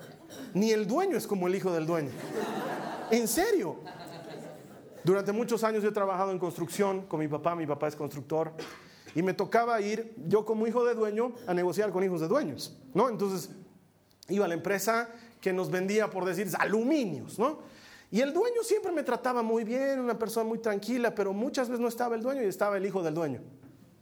[0.54, 2.10] Ni el dueño es como el hijo del dueño.
[3.10, 3.76] En serio.
[5.04, 8.52] Durante muchos años yo he trabajado en construcción con mi papá, mi papá es constructor.
[9.14, 12.76] Y me tocaba ir, yo como hijo de dueño, a negociar con hijos de dueños,
[12.94, 13.08] ¿no?
[13.08, 13.50] Entonces,
[14.28, 15.08] iba a la empresa
[15.40, 17.58] que nos vendía, por decir, aluminios, ¿no?
[18.12, 21.80] Y el dueño siempre me trataba muy bien, una persona muy tranquila, pero muchas veces
[21.80, 23.40] no estaba el dueño y estaba el hijo del dueño.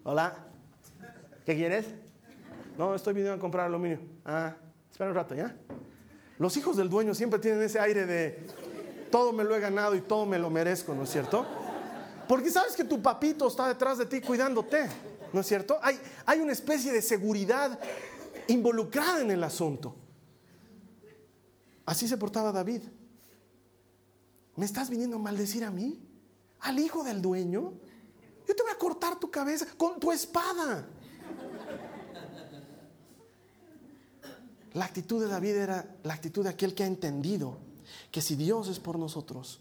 [0.03, 0.35] Hola,
[1.45, 1.87] ¿qué quieres?
[2.77, 4.01] No, estoy viniendo a comprar aluminio.
[4.25, 4.57] Ah,
[4.91, 5.55] espera un rato, ¿ya?
[6.39, 8.47] Los hijos del dueño siempre tienen ese aire de
[9.11, 11.47] todo me lo he ganado y todo me lo merezco, ¿no es cierto?
[12.29, 14.87] Porque sabes que tu papito está detrás de ti cuidándote,
[15.33, 15.79] ¿no es cierto?
[15.83, 17.79] Hay, hay una especie de seguridad
[18.49, 19.95] involucrada en el asunto.
[21.87, 22.83] Así se portaba David.
[24.57, 25.99] ¿Me estás viniendo a maldecir a mí?
[26.61, 27.73] ¿Al hijo del dueño?
[28.47, 30.87] Yo te voy a cortar tu cabeza con tu espada.
[34.75, 37.68] La actitud de David era la actitud de aquel que ha entendido
[38.11, 39.61] que si Dios es por nosotros,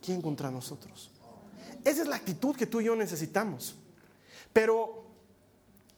[0.00, 1.10] ¿quién contra nosotros?
[1.84, 3.74] Esa es la actitud que tú y yo necesitamos.
[4.52, 5.04] Pero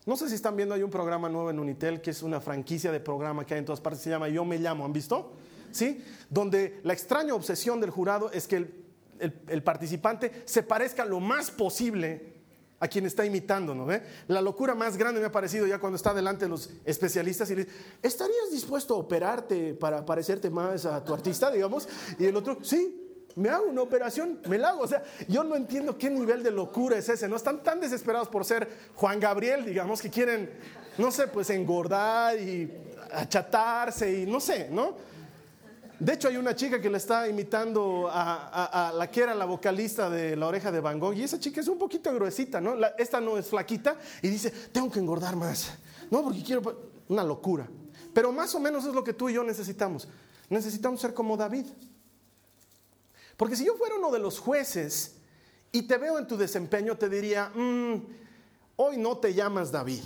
[0.05, 2.90] no sé si están viendo, hay un programa nuevo en Unitel que es una franquicia
[2.90, 5.33] de programa que hay en todas partes, se llama Yo me llamo, ¿han visto?
[5.70, 6.05] ¿Sí?
[6.28, 8.83] Donde la extraña obsesión del jurado es que
[9.18, 12.41] el, participante se parezca lo más posible
[12.83, 14.03] a quien está imitando, ¿no ve?
[14.27, 17.55] La locura más grande me ha parecido ya cuando está delante de los especialistas y
[17.55, 21.88] le dice, ¿estarías dispuesto a operarte para parecerte más a tu artista, digamos?
[22.18, 24.81] Y el otro, sí, me hago una operación, me la hago.
[24.81, 27.37] O sea, yo no entiendo qué nivel de locura es ese, ¿no?
[27.37, 30.51] Están tan desesperados por ser Juan Gabriel, digamos, que quieren,
[30.99, 32.68] no sé, pues engordar y
[33.12, 34.97] achatarse y no sé, ¿no?
[36.03, 40.11] De hecho, hay una chica que le está imitando a, la que era la vocalista
[40.11, 42.75] de La Oreja de Van Gogh, y esa chica es un poquito gruesita, ¿no?
[42.99, 45.79] esta no es flaquita, y dice, tengo que engordar más,
[46.11, 46.21] ¿no?
[46.25, 46.91] Porque quiero.
[47.07, 47.69] Una locura.
[48.12, 50.09] Pero más o menos es lo que tú y yo necesitamos.
[50.49, 51.67] Necesitamos ser como David.
[53.37, 55.19] Porque si yo fuera uno de los jueces
[55.71, 57.95] y te veo en tu desempeño, te diría, mm,
[58.75, 60.03] hoy no te llamas David.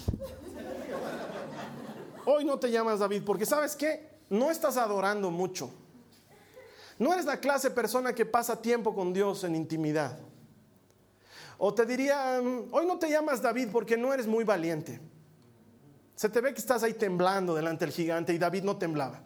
[2.27, 5.71] Hoy no te llamas David, porque sabes qué, no estás adorando mucho.
[6.99, 10.19] No eres la clase de persona que pasa tiempo con Dios en intimidad.
[11.59, 15.01] O te diría, mm, hoy no te llamas David porque no eres muy valiente.
[16.15, 19.23] Se te ve que estás ahí temblando delante del gigante y David no temblaba.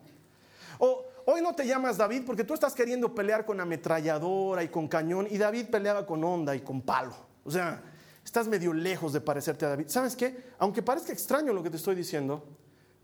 [0.79, 4.89] O hoy no te llamas David porque tú estás queriendo pelear con ametralladora y con
[4.89, 7.15] cañón y David peleaba con onda y con palo.
[7.45, 7.83] O sea,
[8.25, 9.87] estás medio lejos de parecerte a David.
[9.89, 10.51] ¿Sabes qué?
[10.59, 12.45] Aunque parezca extraño lo que te estoy diciendo,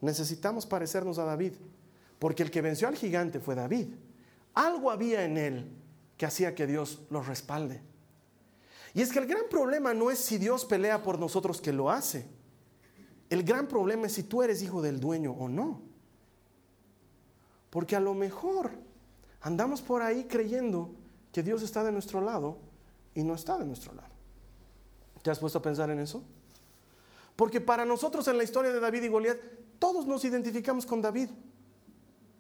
[0.01, 1.53] necesitamos parecernos a David.
[2.19, 3.89] Porque el que venció al gigante fue David.
[4.57, 5.71] Algo había en él
[6.17, 7.83] que hacía que Dios lo respalde.
[8.95, 11.91] Y es que el gran problema no es si Dios pelea por nosotros que lo
[11.91, 12.27] hace.
[13.29, 15.83] El gran problema es si tú eres hijo del dueño o no.
[17.69, 18.71] Porque a lo mejor
[19.43, 20.95] andamos por ahí creyendo
[21.33, 22.57] que Dios está de nuestro lado
[23.15, 24.09] y no está de nuestro lado.
[25.21, 26.23] ¿Te has puesto a pensar en eso?
[27.37, 29.39] Porque para nosotros en la historia de David y Goliat,
[29.79, 31.29] todos nos identificamos con David,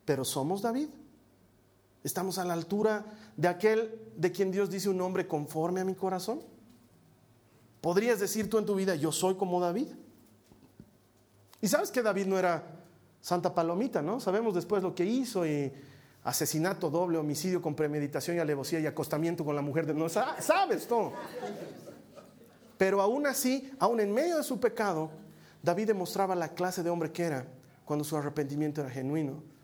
[0.07, 0.89] pero somos David.
[2.07, 3.05] ¿Estamos a la altura
[3.37, 6.41] de aquel de quien Dios dice un hombre conforme a mi corazón?
[7.81, 9.89] ¿Podrías decir tú en tu vida, yo soy como David?
[11.61, 12.63] Y sabes que David no era
[13.21, 14.21] Santa Palomita, ¿no?
[14.21, 15.73] Sabemos después lo que hizo y
[16.23, 19.95] asesinato doble, homicidio con premeditación y alevosía y acostamiento con la mujer de...
[19.95, 21.13] No, sabes todo.
[22.79, 25.11] Pero aún así, aún en medio de su pecado,
[25.61, 27.49] David demostraba la clase de hombre que era
[27.85, 29.56] cuando su arrepentimiento era genuino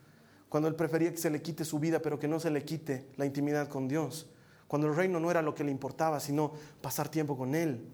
[0.52, 3.08] cuando él prefería que se le quite su vida, pero que no se le quite
[3.16, 4.26] la intimidad con Dios,
[4.68, 7.88] cuando el reino no era lo que le importaba, sino pasar tiempo con Él.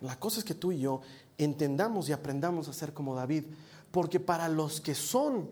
[0.00, 1.02] La cosa es que tú y yo
[1.36, 3.44] entendamos y aprendamos a ser como David,
[3.90, 5.50] porque para los que son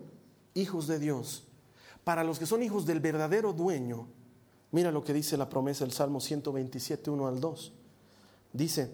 [0.55, 1.43] hijos de Dios,
[2.03, 4.07] para los que son hijos del verdadero dueño,
[4.71, 7.73] mira lo que dice la promesa del Salmo 127, 1 al 2.
[8.51, 8.91] Dice,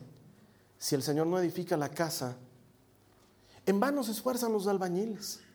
[0.77, 2.35] si el Señor no edifica la casa,
[3.65, 5.46] en vano se esfuerzan los albañiles.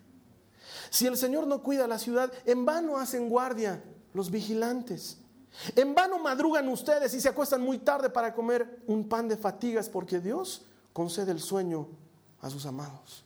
[0.93, 5.17] Si el Señor no cuida la ciudad, en vano hacen guardia los vigilantes.
[5.75, 9.89] En vano madrugan ustedes y se acuestan muy tarde para comer un pan de fatigas
[9.89, 11.89] porque Dios concede el sueño
[12.43, 13.25] a sus amados.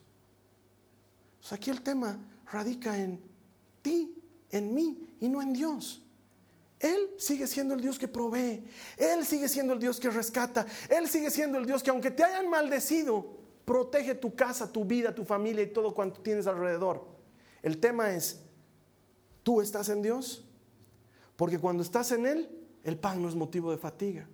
[1.51, 2.17] aquí el tema
[2.49, 3.21] radica en
[3.81, 4.15] ti,
[4.49, 6.01] en mí y no en Dios.
[6.79, 8.65] Él sigue siendo el Dios que provee.
[8.95, 10.65] Él sigue siendo el Dios que rescata.
[10.87, 13.27] Él sigue siendo el Dios que aunque te hayan maldecido,
[13.65, 17.16] protege tu casa, tu vida, tu familia y todo cuanto tienes alrededor.
[17.67, 18.39] El tema es,
[19.43, 20.45] ¿tú estás en Dios?
[21.35, 22.49] Porque cuando estás en Él,
[22.85, 24.25] el pan no es motivo de fatiga.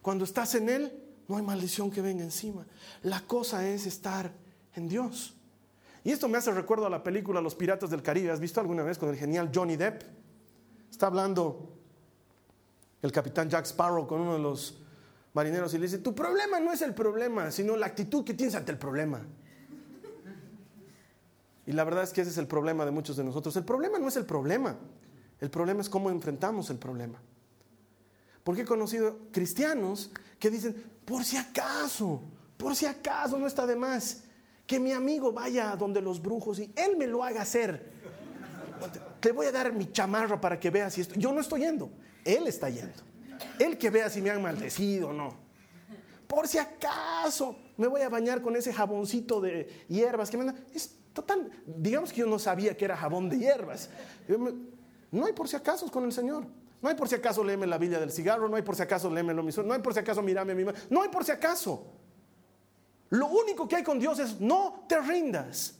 [0.00, 0.92] Cuando estás en Él,
[1.26, 2.64] no hay maldición que venga encima.
[3.02, 4.32] La cosa es estar
[4.76, 5.34] en Dios.
[6.04, 8.30] Y esto me hace recuerdo a la película Los Piratas del Caribe.
[8.30, 10.02] ¿Has visto alguna vez con el genial Johnny Depp?
[10.88, 11.80] Está hablando
[13.02, 14.78] el capitán Jack Sparrow con uno de los
[15.32, 18.54] marineros y le dice, tu problema no es el problema, sino la actitud que tienes
[18.54, 19.26] ante el problema.
[21.68, 23.54] Y la verdad es que ese es el problema de muchos de nosotros.
[23.56, 24.74] El problema no es el problema,
[25.38, 27.20] el problema es cómo enfrentamos el problema.
[28.42, 32.22] Porque he conocido cristianos que dicen, por si acaso,
[32.56, 34.22] por si acaso no está de más,
[34.66, 37.92] que mi amigo vaya a donde los brujos y él me lo haga hacer.
[39.20, 41.16] Te voy a dar mi chamarra para que veas si esto.
[41.16, 41.90] Yo no estoy yendo,
[42.24, 43.02] él está yendo.
[43.58, 45.34] Él que vea si me han maldecido o no.
[46.26, 50.64] Por si acaso me voy a bañar con ese jaboncito de hierbas que me dan.
[50.72, 50.97] Es
[51.66, 53.90] Digamos que yo no sabía que era jabón de hierbas.
[55.10, 56.46] No hay por si acaso con el Señor.
[56.80, 59.10] No hay por si acaso léeme la Biblia del cigarro, no hay por si acaso
[59.10, 61.24] léeme lo mismo, no hay por si acaso mírame a mi madre, no hay por
[61.24, 61.92] si acaso.
[63.10, 65.74] Lo único que hay con Dios es no te rindas,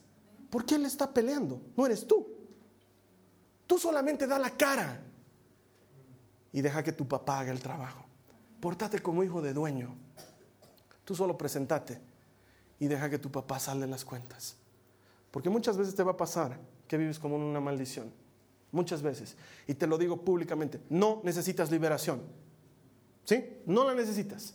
[0.51, 2.27] porque Él está peleando, no eres tú.
[3.67, 5.01] Tú solamente da la cara
[6.53, 8.05] y deja que tu papá haga el trabajo.
[8.61, 9.95] Portate como hijo de dueño.
[11.05, 12.01] Tú solo presentate
[12.81, 14.57] y deja que tu papá salde las cuentas.
[15.31, 18.13] Porque muchas veces te va a pasar que vives como una maldición.
[18.71, 19.37] muchas veces.
[19.67, 22.21] Y te lo digo públicamente, no necesitas liberación.
[23.25, 23.61] ¿Sí?
[23.67, 24.55] No la necesitas.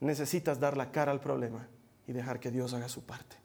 [0.00, 1.66] Necesitas dar la cara al problema
[2.06, 3.36] y dejar que Dios haga su parte.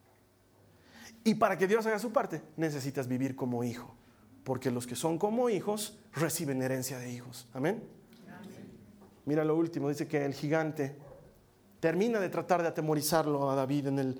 [1.23, 3.95] Y para que Dios haga su parte, necesitas vivir como hijo.
[4.43, 7.47] Porque los que son como hijos reciben herencia de hijos.
[7.53, 7.83] Amén.
[9.25, 10.95] Mira lo último, dice que el gigante
[11.79, 14.19] termina de tratar de atemorizarlo a David en el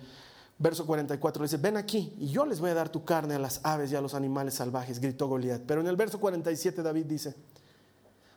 [0.59, 1.43] verso 44.
[1.43, 3.95] Dice, ven aquí y yo les voy a dar tu carne a las aves y
[3.95, 5.63] a los animales salvajes, gritó Goliat.
[5.65, 7.33] Pero en el verso 47 David dice,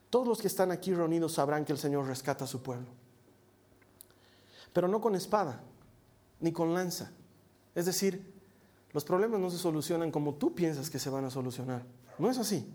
[0.09, 2.87] todos los que están aquí reunidos sabrán que el Señor rescata a su pueblo.
[4.73, 5.61] Pero no con espada,
[6.41, 7.11] ni con lanza.
[7.75, 8.33] Es decir,
[8.93, 11.83] los problemas no se solucionan como tú piensas que se van a solucionar.
[12.19, 12.67] No es así.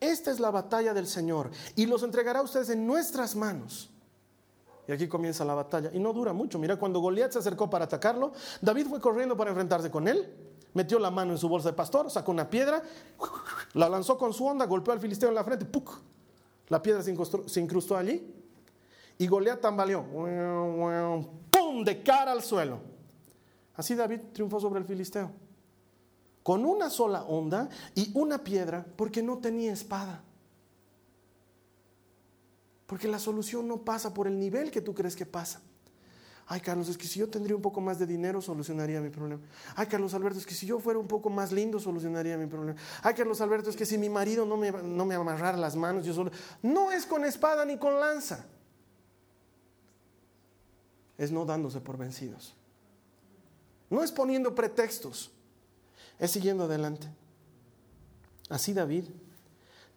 [0.00, 3.90] Esta es la batalla del Señor y los entregará a ustedes en nuestras manos.
[4.88, 5.90] Y aquí comienza la batalla.
[5.92, 6.58] Y no dura mucho.
[6.58, 10.32] Mira, cuando Goliat se acercó para atacarlo, David fue corriendo para enfrentarse con él.
[10.74, 12.82] Metió la mano en su bolsa de pastor, sacó una piedra,
[13.72, 15.64] la lanzó con su onda, golpeó al filisteo en la frente.
[15.64, 15.90] ¡puc!
[16.68, 17.10] La piedra se
[17.60, 18.34] incrustó, allí.
[19.18, 20.04] Y Goliat tambaleó.
[21.50, 21.82] ¡Pum!
[21.82, 22.78] De cara al suelo.
[23.74, 25.30] Así David triunfó sobre el filisteo.
[26.42, 30.22] Con una sola onda y una piedra porque no tenía espada.
[32.86, 35.60] Porque la solución no pasa por el nivel que tú crees que pasa.
[36.48, 39.42] Ay, Carlos, es que si yo tendría un poco más de dinero, solucionaría mi problema.
[39.74, 42.78] Ay, Carlos Alberto, es que si yo fuera un poco más lindo, solucionaría mi problema.
[43.02, 46.04] Ay, Carlos Alberto, es que si mi marido no me, no me amarrara las manos,
[46.04, 46.30] yo solo...
[46.62, 48.46] No es con espada ni con lanza.
[51.18, 52.54] Es no dándose por vencidos.
[53.90, 55.32] No es poniendo pretextos.
[56.20, 57.08] Es siguiendo adelante.
[58.48, 59.06] Así David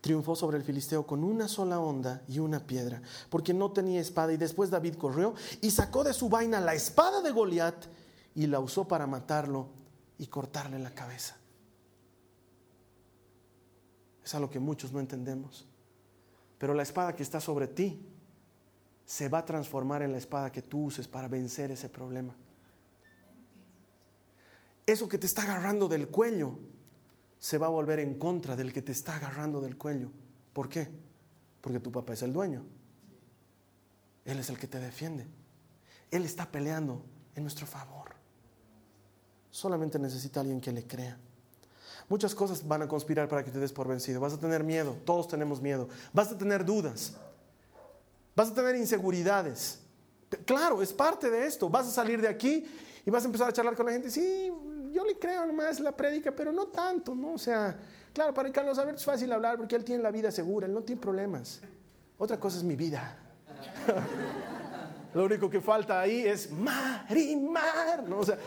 [0.01, 4.33] triunfó sobre el filisteo con una sola onda y una piedra, porque no tenía espada.
[4.33, 7.85] Y después David corrió y sacó de su vaina la espada de Goliat
[8.35, 9.67] y la usó para matarlo
[10.17, 11.35] y cortarle la cabeza.
[14.23, 15.65] Es algo que muchos no entendemos.
[16.57, 18.05] Pero la espada que está sobre ti
[19.05, 22.35] se va a transformar en la espada que tú uses para vencer ese problema.
[24.85, 26.59] Eso que te está agarrando del cuello
[27.39, 30.12] se va a volver en contra del que te está agarrando del cuello.
[30.54, 30.89] ¿Por qué?
[31.62, 32.65] Porque tu papá es el dueño.
[34.25, 35.25] Él es el que te defiende.
[36.12, 37.02] Él está peleando
[37.36, 38.10] en nuestro favor.
[39.49, 41.17] Solamente necesita alguien que le crea.
[42.10, 44.19] Muchas cosas van a conspirar para que te des por vencido.
[44.19, 45.88] Vas a tener miedo, todos tenemos miedo.
[46.12, 47.15] Vas a tener dudas.
[48.36, 49.80] Vas a tener inseguridades.
[50.45, 51.69] Claro, es parte de esto.
[51.69, 52.65] Vas a salir de aquí
[53.06, 54.12] y vas a empezar a charlar con la gente.
[54.12, 54.52] Sí,
[54.99, 57.35] yo le creo nomás la prédica, pero no tanto, ¿no?
[57.35, 57.79] O sea,
[58.13, 60.81] claro, para Carlos Alberto es fácil hablar porque él tiene la vida segura, él no
[60.83, 61.62] tiene problemas.
[62.17, 63.17] Otra cosa es mi vida.
[65.13, 68.19] Lo único que falta ahí es marimar, ¿no?
[68.19, 68.38] O sea,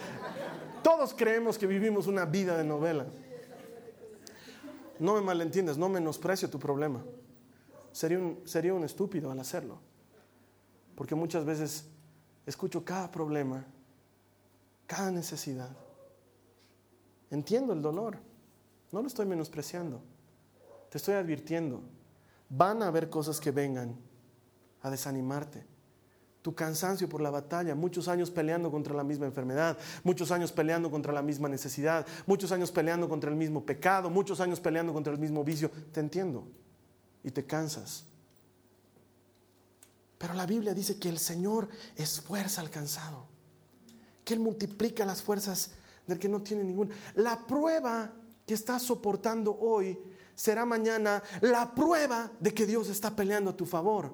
[0.83, 3.07] todos creemos que vivimos una vida de novela.
[4.99, 7.03] No me malentiendas, no menosprecio tu problema.
[7.93, 9.79] Sería un, sería un estúpido al hacerlo.
[10.97, 11.87] Porque muchas veces
[12.45, 13.65] escucho cada problema,
[14.87, 15.75] cada necesidad
[17.33, 18.19] Entiendo el dolor.
[18.93, 20.03] No lo estoy menospreciando.
[20.91, 21.83] Te estoy advirtiendo.
[22.51, 23.97] Van a haber cosas que vengan
[24.83, 25.65] a desanimarte.
[26.43, 30.91] Tu cansancio por la batalla, muchos años peleando contra la misma enfermedad, muchos años peleando
[30.91, 35.13] contra la misma necesidad, muchos años peleando contra el mismo pecado, muchos años peleando contra
[35.13, 35.71] el mismo vicio.
[35.91, 36.45] Te entiendo.
[37.25, 38.05] Y te cansas.
[40.19, 43.25] Pero la Biblia dice que el Señor esfuerza al cansado,
[44.23, 45.71] que Él multiplica las fuerzas
[46.19, 46.95] que no tiene ninguna.
[47.15, 48.13] La prueba
[48.47, 49.99] que estás soportando hoy
[50.35, 54.13] será mañana la prueba de que Dios está peleando a tu favor.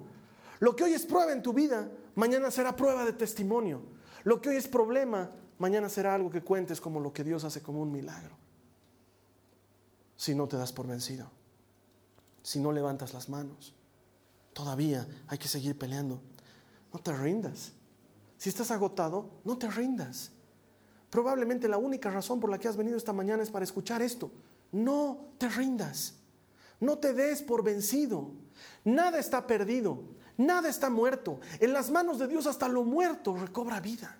[0.59, 3.81] Lo que hoy es prueba en tu vida, mañana será prueba de testimonio.
[4.23, 7.61] Lo que hoy es problema, mañana será algo que cuentes como lo que Dios hace
[7.61, 8.35] como un milagro.
[10.17, 11.31] Si no te das por vencido,
[12.43, 13.73] si no levantas las manos,
[14.53, 16.21] todavía hay que seguir peleando.
[16.91, 17.71] No te rindas.
[18.37, 20.31] Si estás agotado, no te rindas.
[21.09, 24.31] Probablemente la única razón por la que has venido esta mañana es para escuchar esto.
[24.71, 26.15] No te rindas.
[26.79, 28.31] No te des por vencido.
[28.83, 30.03] Nada está perdido.
[30.37, 31.39] Nada está muerto.
[31.59, 34.17] En las manos de Dios hasta lo muerto recobra vida.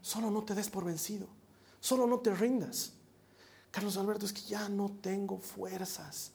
[0.00, 1.28] Solo no te des por vencido.
[1.80, 2.92] Solo no te rindas.
[3.70, 6.30] Carlos Alberto, es que ya no tengo fuerzas.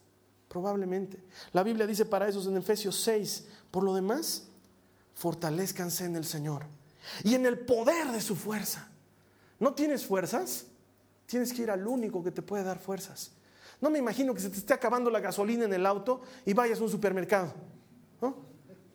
[0.50, 1.24] Probablemente.
[1.54, 4.48] La Biblia dice para esos en Efesios 6, por lo demás,
[5.16, 6.66] fortalezcanse en el Señor
[7.24, 8.89] y en el poder de su fuerza.
[9.60, 10.66] ¿No tienes fuerzas?
[11.26, 13.32] Tienes que ir al único que te puede dar fuerzas.
[13.82, 16.80] No me imagino que se te esté acabando la gasolina en el auto y vayas
[16.80, 17.53] a un supermercado.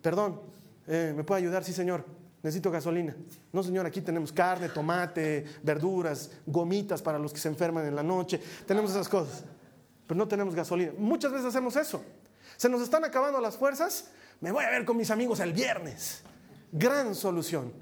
[0.03, 0.41] Perdón,
[0.87, 1.65] eh, ¿me puede ayudar?
[1.65, 2.05] Sí, señor.
[2.43, 3.17] Necesito gasolina.
[3.55, 8.03] No, señor, aquí tenemos carne, tomate, verduras, gomitas para los que se enferman en la
[8.03, 8.39] noche.
[8.67, 9.45] Tenemos esas cosas.
[10.07, 10.93] pero no tenemos gasolina.
[10.99, 12.03] Muchas veces hacemos eso.
[12.59, 14.11] Se nos están acabando las fuerzas,
[14.43, 16.21] me voy a ver con mis amigos el viernes.
[16.71, 17.73] Gran solución.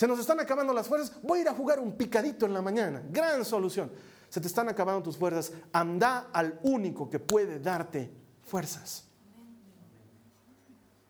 [0.00, 2.62] Se nos están acabando las fuerzas, voy a ir a jugar un picadito en la
[2.62, 3.02] mañana.
[3.10, 3.92] Gran solución.
[4.30, 8.10] Se te están acabando tus fuerzas, anda al único que puede darte
[8.42, 9.04] fuerzas.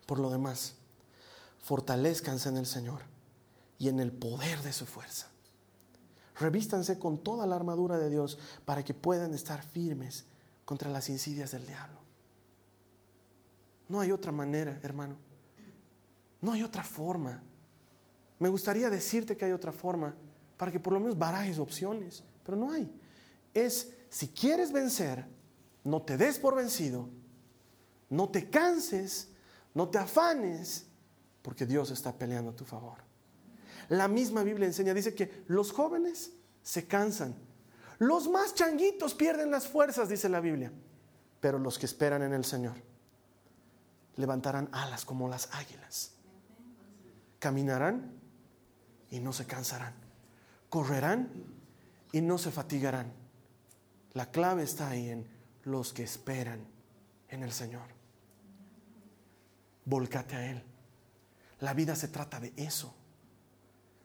[0.07, 0.75] Por lo demás,
[1.61, 3.03] fortalezcanse en el Señor
[3.79, 5.29] y en el poder de su fuerza.
[6.41, 10.25] Revístanse con toda la armadura de Dios para que puedan estar firmes
[10.65, 12.01] contra las insidias del diablo.
[13.89, 15.15] No hay otra manera, hermano.
[16.41, 17.45] No hay otra forma.
[18.41, 20.15] Me gustaría decirte que hay otra forma
[20.57, 22.91] para que por lo menos barajes opciones, pero no hay.
[23.55, 25.27] Es, si quieres vencer,
[25.85, 27.09] no te des por vencido,
[28.09, 29.29] no te canses,
[29.75, 30.87] no te afanes,
[31.43, 32.99] porque Dios está peleando a tu favor.
[33.91, 36.33] La misma Biblia enseña, dice que los jóvenes
[36.63, 37.35] se cansan.
[37.99, 40.73] Los más changuitos pierden las fuerzas, dice la Biblia.
[41.41, 42.77] Pero los que esperan en el Señor
[44.17, 46.13] levantarán alas como las águilas.
[47.39, 48.21] Caminarán
[49.11, 49.95] y no se cansarán.
[50.69, 51.29] Correrán
[52.13, 53.13] y no se fatigarán.
[54.13, 55.27] La clave está ahí en
[55.65, 56.67] los que esperan
[57.29, 58.01] en el Señor
[59.91, 60.63] volcate a Él.
[61.61, 62.95] La vida se trata de eso.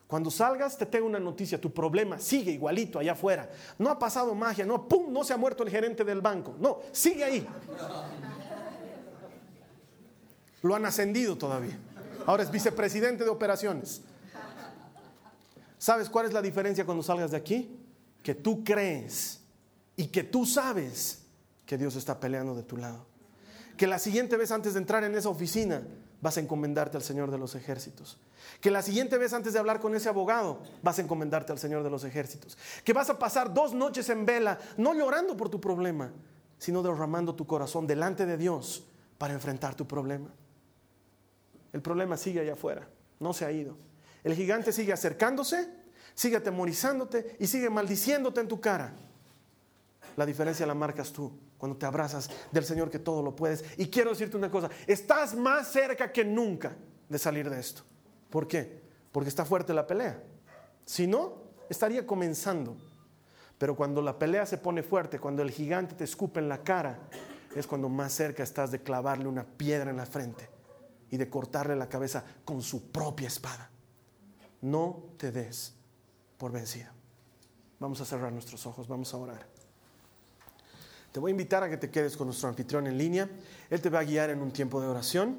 [0.08, 3.50] Cuando salgas te tengo una noticia, tu problema sigue igualito allá afuera.
[3.80, 6.56] No ha pasado magia, no, pum, no se ha muerto el gerente del banco.
[6.60, 7.48] No, sigue ahí.
[10.62, 11.78] Lo han ascendido todavía.
[12.26, 14.02] Ahora es vicepresidente de operaciones.
[15.86, 17.78] ¿Sabes cuál es la diferencia cuando salgas de aquí?
[18.24, 19.42] Que tú crees
[19.96, 21.22] y que tú sabes
[21.64, 23.06] que Dios está peleando de tu lado
[23.78, 25.84] que la siguiente vez antes de entrar en esa oficina
[26.22, 28.18] vas a encomendarte al Señor de los ejércitos.
[28.62, 31.84] Que la siguiente vez antes de hablar con ese abogado vas a encomendarte al Señor
[31.84, 32.58] de los ejércitos.
[32.84, 36.12] Que vas a pasar dos noches en vela, no llorando por tu problema,
[36.58, 38.86] sino derramando tu corazón delante de Dios
[39.18, 40.30] para enfrentar tu problema.
[41.74, 42.88] El problema sigue allá afuera,
[43.20, 43.76] no se ha ido.
[44.26, 45.70] El gigante sigue acercándose,
[46.16, 48.92] sigue atemorizándote y sigue maldiciéndote en tu cara.
[50.18, 53.64] La diferencia la marcas tú cuando te abrazas del Señor que todo lo puedes.
[53.78, 56.76] Y quiero decirte una cosa, estás más cerca que nunca
[57.08, 57.84] de salir de esto.
[58.32, 58.82] ¿Por qué?
[59.12, 60.20] Porque está fuerte la pelea.
[60.86, 62.76] Si no, estaría comenzando.
[63.60, 66.98] Pero cuando la pelea se pone fuerte, cuando el gigante te escupe en la cara,
[67.56, 70.50] es cuando más cerca estás de clavarle una piedra en la frente
[71.12, 73.70] y de cortarle la cabeza con su propia espada.
[74.66, 75.74] No te des
[76.40, 76.90] por vencido.
[77.80, 79.46] Vamos a cerrar nuestros ojos, vamos a orar.
[81.12, 83.30] Te voy a invitar a que te quedes con nuestro anfitrión en línea.
[83.70, 85.38] Él te va a guiar en un tiempo de oración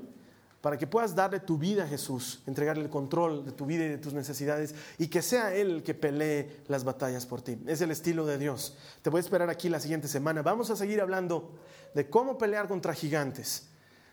[0.60, 3.88] para que puedas darle tu vida a Jesús, entregarle el control de tu vida y
[3.88, 7.58] de tus necesidades y que sea Él el que pelee las batallas por ti.
[7.66, 8.76] Es el estilo de Dios.
[9.02, 10.42] Te voy a esperar aquí la siguiente semana.
[10.42, 11.58] Vamos a seguir hablando
[11.94, 13.70] de cómo pelear contra gigantes.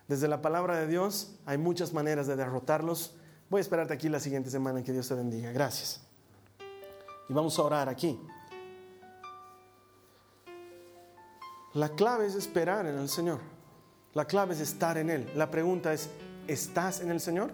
[0.08, 3.14] Desde la palabra de Dios hay muchas maneras de derrotarlos.
[3.54, 4.84] Voy a esperarte aquí la siguiente semana.
[4.84, 5.52] Que Dios te bendiga.
[5.52, 6.02] Gracias.
[7.30, 8.20] Y vamos a orar aquí.
[11.76, 13.42] La clave es esperar en el Señor.
[14.16, 15.32] La clave es estar en Él.
[15.36, 16.10] La pregunta es,
[16.48, 17.52] ¿estás en el Señor?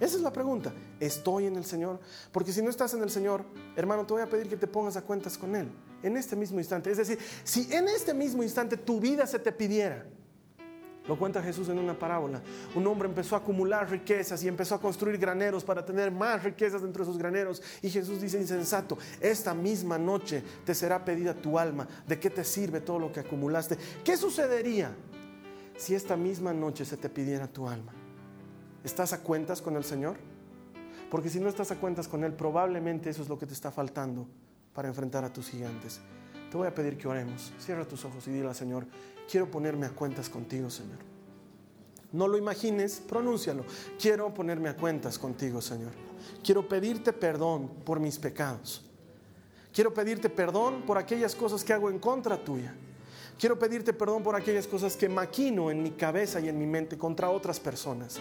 [0.00, 0.72] Esa es la pregunta.
[0.98, 2.00] ¿Estoy en el Señor?
[2.32, 3.44] Porque si no estás en el Señor,
[3.76, 5.70] hermano, te voy a pedir que te pongas a cuentas con Él.
[6.02, 6.90] En este mismo instante.
[6.90, 10.06] Es decir, si en este mismo instante tu vida se te pidiera,
[11.06, 12.40] lo cuenta Jesús en una parábola.
[12.74, 16.82] Un hombre empezó a acumular riquezas y empezó a construir graneros para tener más riquezas
[16.82, 17.60] dentro de sus graneros.
[17.82, 21.88] Y Jesús dice, insensato, esta misma noche te será pedida tu alma.
[22.06, 23.76] ¿De qué te sirve todo lo que acumulaste?
[24.04, 24.94] ¿Qué sucedería
[25.76, 27.92] si esta misma noche se te pidiera tu alma?
[28.84, 30.16] ¿Estás a cuentas con el Señor?
[31.10, 33.72] Porque si no estás a cuentas con Él, probablemente eso es lo que te está
[33.72, 34.26] faltando
[34.72, 36.00] para enfrentar a tus gigantes.
[36.52, 37.50] Te voy a pedir que oremos.
[37.58, 38.86] Cierra tus ojos y dile al Señor,
[39.26, 40.98] quiero ponerme a cuentas contigo, Señor.
[42.12, 43.64] No lo imagines, pronúncialo.
[43.98, 45.92] Quiero ponerme a cuentas contigo, Señor.
[46.44, 48.84] Quiero pedirte perdón por mis pecados.
[49.72, 52.74] Quiero pedirte perdón por aquellas cosas que hago en contra tuya.
[53.42, 56.96] Quiero pedirte perdón por aquellas cosas que maquino en mi cabeza y en mi mente
[56.96, 58.20] contra otras personas.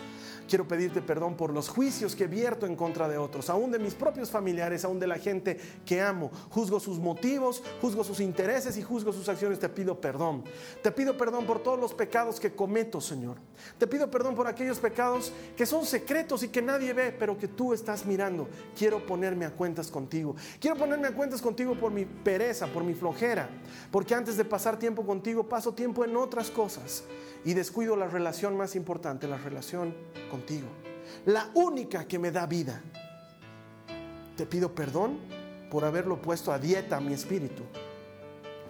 [0.49, 3.93] Quiero pedirte perdón por los juicios que vierto en contra de otros, aún de mis
[3.93, 6.32] propios familiares, aún de la gente que amo.
[6.49, 9.59] Juzgo sus motivos, juzgo sus intereses y juzgo sus acciones.
[9.59, 10.43] Te pido perdón.
[10.82, 13.38] Te pido perdón por todos los pecados que cometo, Señor.
[13.78, 17.47] Te pido perdón por aquellos pecados que son secretos y que nadie ve, pero que
[17.47, 18.49] tú estás mirando.
[18.76, 20.36] Quiero ponerme a cuentas contigo.
[20.59, 23.47] Quiero ponerme a cuentas contigo por mi pereza, por mi flojera,
[23.91, 27.03] porque antes de pasar tiempo contigo paso tiempo en otras cosas
[27.43, 29.93] y descuido la relación más importante, la relación
[30.30, 30.70] contigo.
[31.26, 32.82] La única que me da vida.
[34.38, 35.20] Te pido perdón
[35.70, 37.64] por haberlo puesto a dieta a mi espíritu,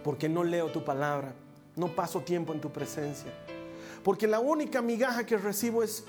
[0.04, 1.36] porque no leo tu palabra,
[1.76, 3.32] no paso tiempo en tu presencia.
[4.04, 6.06] Porque la única migaja que recibo es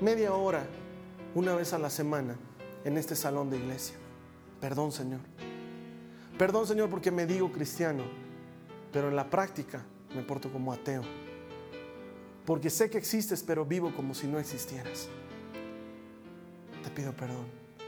[0.00, 0.64] media hora,
[1.34, 2.36] una vez a la semana,
[2.84, 3.96] en este salón de iglesia.
[4.60, 5.22] Perdón, Señor.
[6.38, 8.04] Perdón, Señor, porque me digo cristiano,
[8.96, 9.84] pero en la práctica
[10.14, 11.02] me porto como ateo.
[12.46, 15.10] Porque sé que existes, pero vivo como si no existieras.
[16.82, 17.44] Te pido perdón.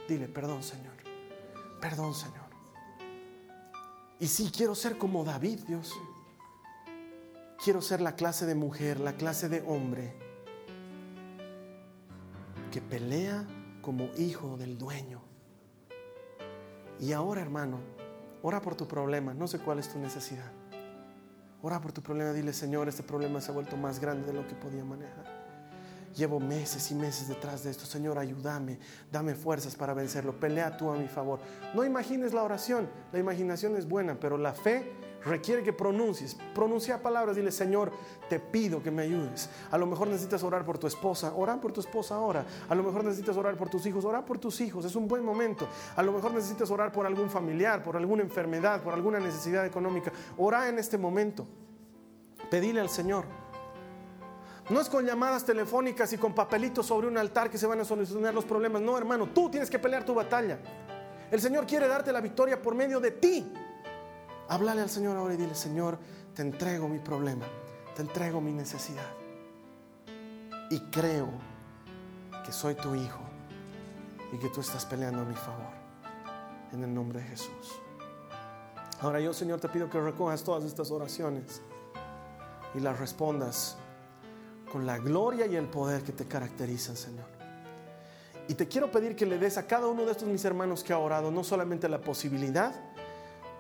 [0.06, 0.92] Dile, perdón, Señor.
[1.80, 2.44] Perdón, Señor.
[4.20, 5.94] Y sí, quiero ser como David, Dios.
[7.64, 10.12] Quiero ser la clase de mujer, la clase de hombre
[12.70, 13.46] que pelea
[13.80, 15.22] como hijo del dueño.
[17.00, 17.78] Y ahora, hermano,
[18.42, 19.32] ora por tu problema.
[19.32, 20.57] No sé cuál es tu necesidad.
[21.62, 22.32] Ora por tu problema.
[22.32, 25.38] Dile, Señor, este problema se ha vuelto más grande de lo que podía manejar.
[26.16, 27.84] Llevo meses y meses detrás de esto.
[27.84, 28.78] Señor, ayúdame,
[29.12, 30.38] dame fuerzas para vencerlo.
[30.38, 31.40] Pelea tú a mi favor.
[31.74, 32.88] No imagines la oración.
[33.12, 34.90] La imaginación es buena, pero la fe
[35.24, 36.34] requiere que pronuncies.
[36.54, 37.92] Pronuncia palabras, dile, Señor,
[38.28, 39.50] te pido que me ayudes.
[39.70, 42.44] A lo mejor necesitas orar por tu esposa, ora por tu esposa ahora.
[42.68, 44.84] A lo mejor necesitas orar por tus hijos, ora por tus hijos.
[44.84, 45.68] Es un buen momento.
[45.96, 50.12] A lo mejor necesitas orar por algún familiar, por alguna enfermedad, por alguna necesidad económica.
[50.36, 51.46] Ora en este momento.
[52.50, 53.24] Pedile al Señor.
[54.70, 57.84] No es con llamadas telefónicas y con papelitos sobre un altar que se van a
[57.84, 58.82] solucionar los problemas.
[58.82, 60.58] No, hermano, tú tienes que pelear tu batalla.
[61.30, 63.50] El Señor quiere darte la victoria por medio de ti.
[64.48, 65.98] Háblale al Señor ahora y dile, Señor,
[66.34, 67.44] te entrego mi problema,
[67.94, 69.10] te entrego mi necesidad.
[70.70, 71.28] Y creo
[72.44, 73.20] que soy tu hijo
[74.32, 75.78] y que tú estás peleando a mi favor.
[76.72, 77.80] En el nombre de Jesús.
[79.00, 81.62] Ahora yo, Señor, te pido que recojas todas estas oraciones
[82.74, 83.76] y las respondas
[84.70, 87.26] con la gloria y el poder que te caracterizan, Señor.
[88.48, 90.92] Y te quiero pedir que le des a cada uno de estos mis hermanos que
[90.92, 92.74] ha orado no solamente la posibilidad,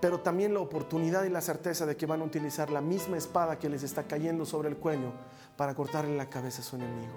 [0.00, 3.58] pero también la oportunidad y la certeza de que van a utilizar la misma espada
[3.58, 5.12] que les está cayendo sobre el cuello
[5.56, 7.14] para cortarle la cabeza a su enemigo.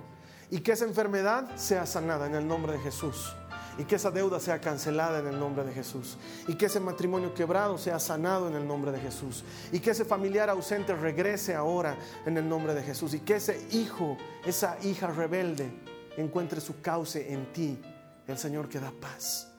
[0.50, 3.34] Y que esa enfermedad sea sanada en el nombre de Jesús.
[3.78, 6.18] Y que esa deuda sea cancelada en el nombre de Jesús.
[6.48, 9.46] Y que ese matrimonio quebrado sea sanado en el nombre de Jesús.
[9.72, 13.14] Y que ese familiar ausente regrese ahora en el nombre de Jesús.
[13.14, 15.72] Y que ese hijo, esa hija rebelde,
[16.18, 17.82] encuentre su cauce en ti,
[18.28, 19.51] el Señor que da paz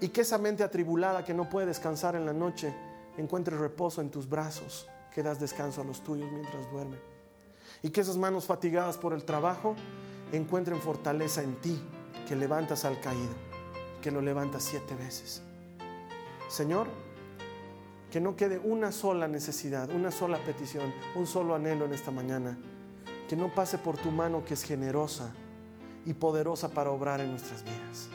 [0.00, 2.74] y que esa mente atribulada que no puede descansar en la noche
[3.16, 7.00] encuentre reposo en tus brazos, que das descanso a los tuyos mientras duermen.
[7.82, 9.74] Y que esas manos fatigadas por el trabajo
[10.32, 11.80] encuentren fortaleza en ti,
[12.28, 13.34] que levantas al caído,
[14.00, 15.42] que lo levantas siete veces.
[16.48, 16.88] Señor,
[18.10, 22.58] que no quede una sola necesidad, una sola petición, un solo anhelo en esta mañana.
[23.28, 25.34] Que no pase por tu mano que es generosa
[26.06, 28.08] y poderosa para obrar en nuestras vidas.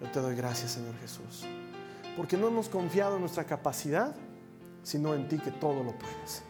[0.00, 1.44] Yo te doy gracias, Señor Jesús,
[2.16, 4.14] porque no hemos confiado en nuestra capacidad,
[4.82, 6.42] sino en ti que todo lo puedes.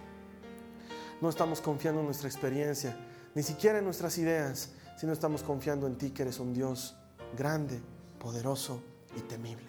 [1.20, 2.96] No estamos confiando en nuestra experiencia,
[3.34, 6.96] ni siquiera en nuestras ideas, sino estamos confiando en ti que eres un Dios
[7.36, 7.80] grande,
[8.18, 8.82] poderoso
[9.16, 9.68] y temible.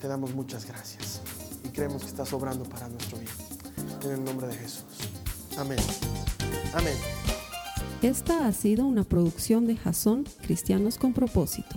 [0.00, 1.20] Te damos muchas gracias
[1.62, 3.32] y creemos que estás obrando para nuestro bien.
[4.02, 4.84] En el nombre de Jesús.
[5.58, 5.78] Amén.
[6.72, 6.96] Amén.
[8.02, 11.76] Esta ha sido una producción de Jason Cristianos con propósito.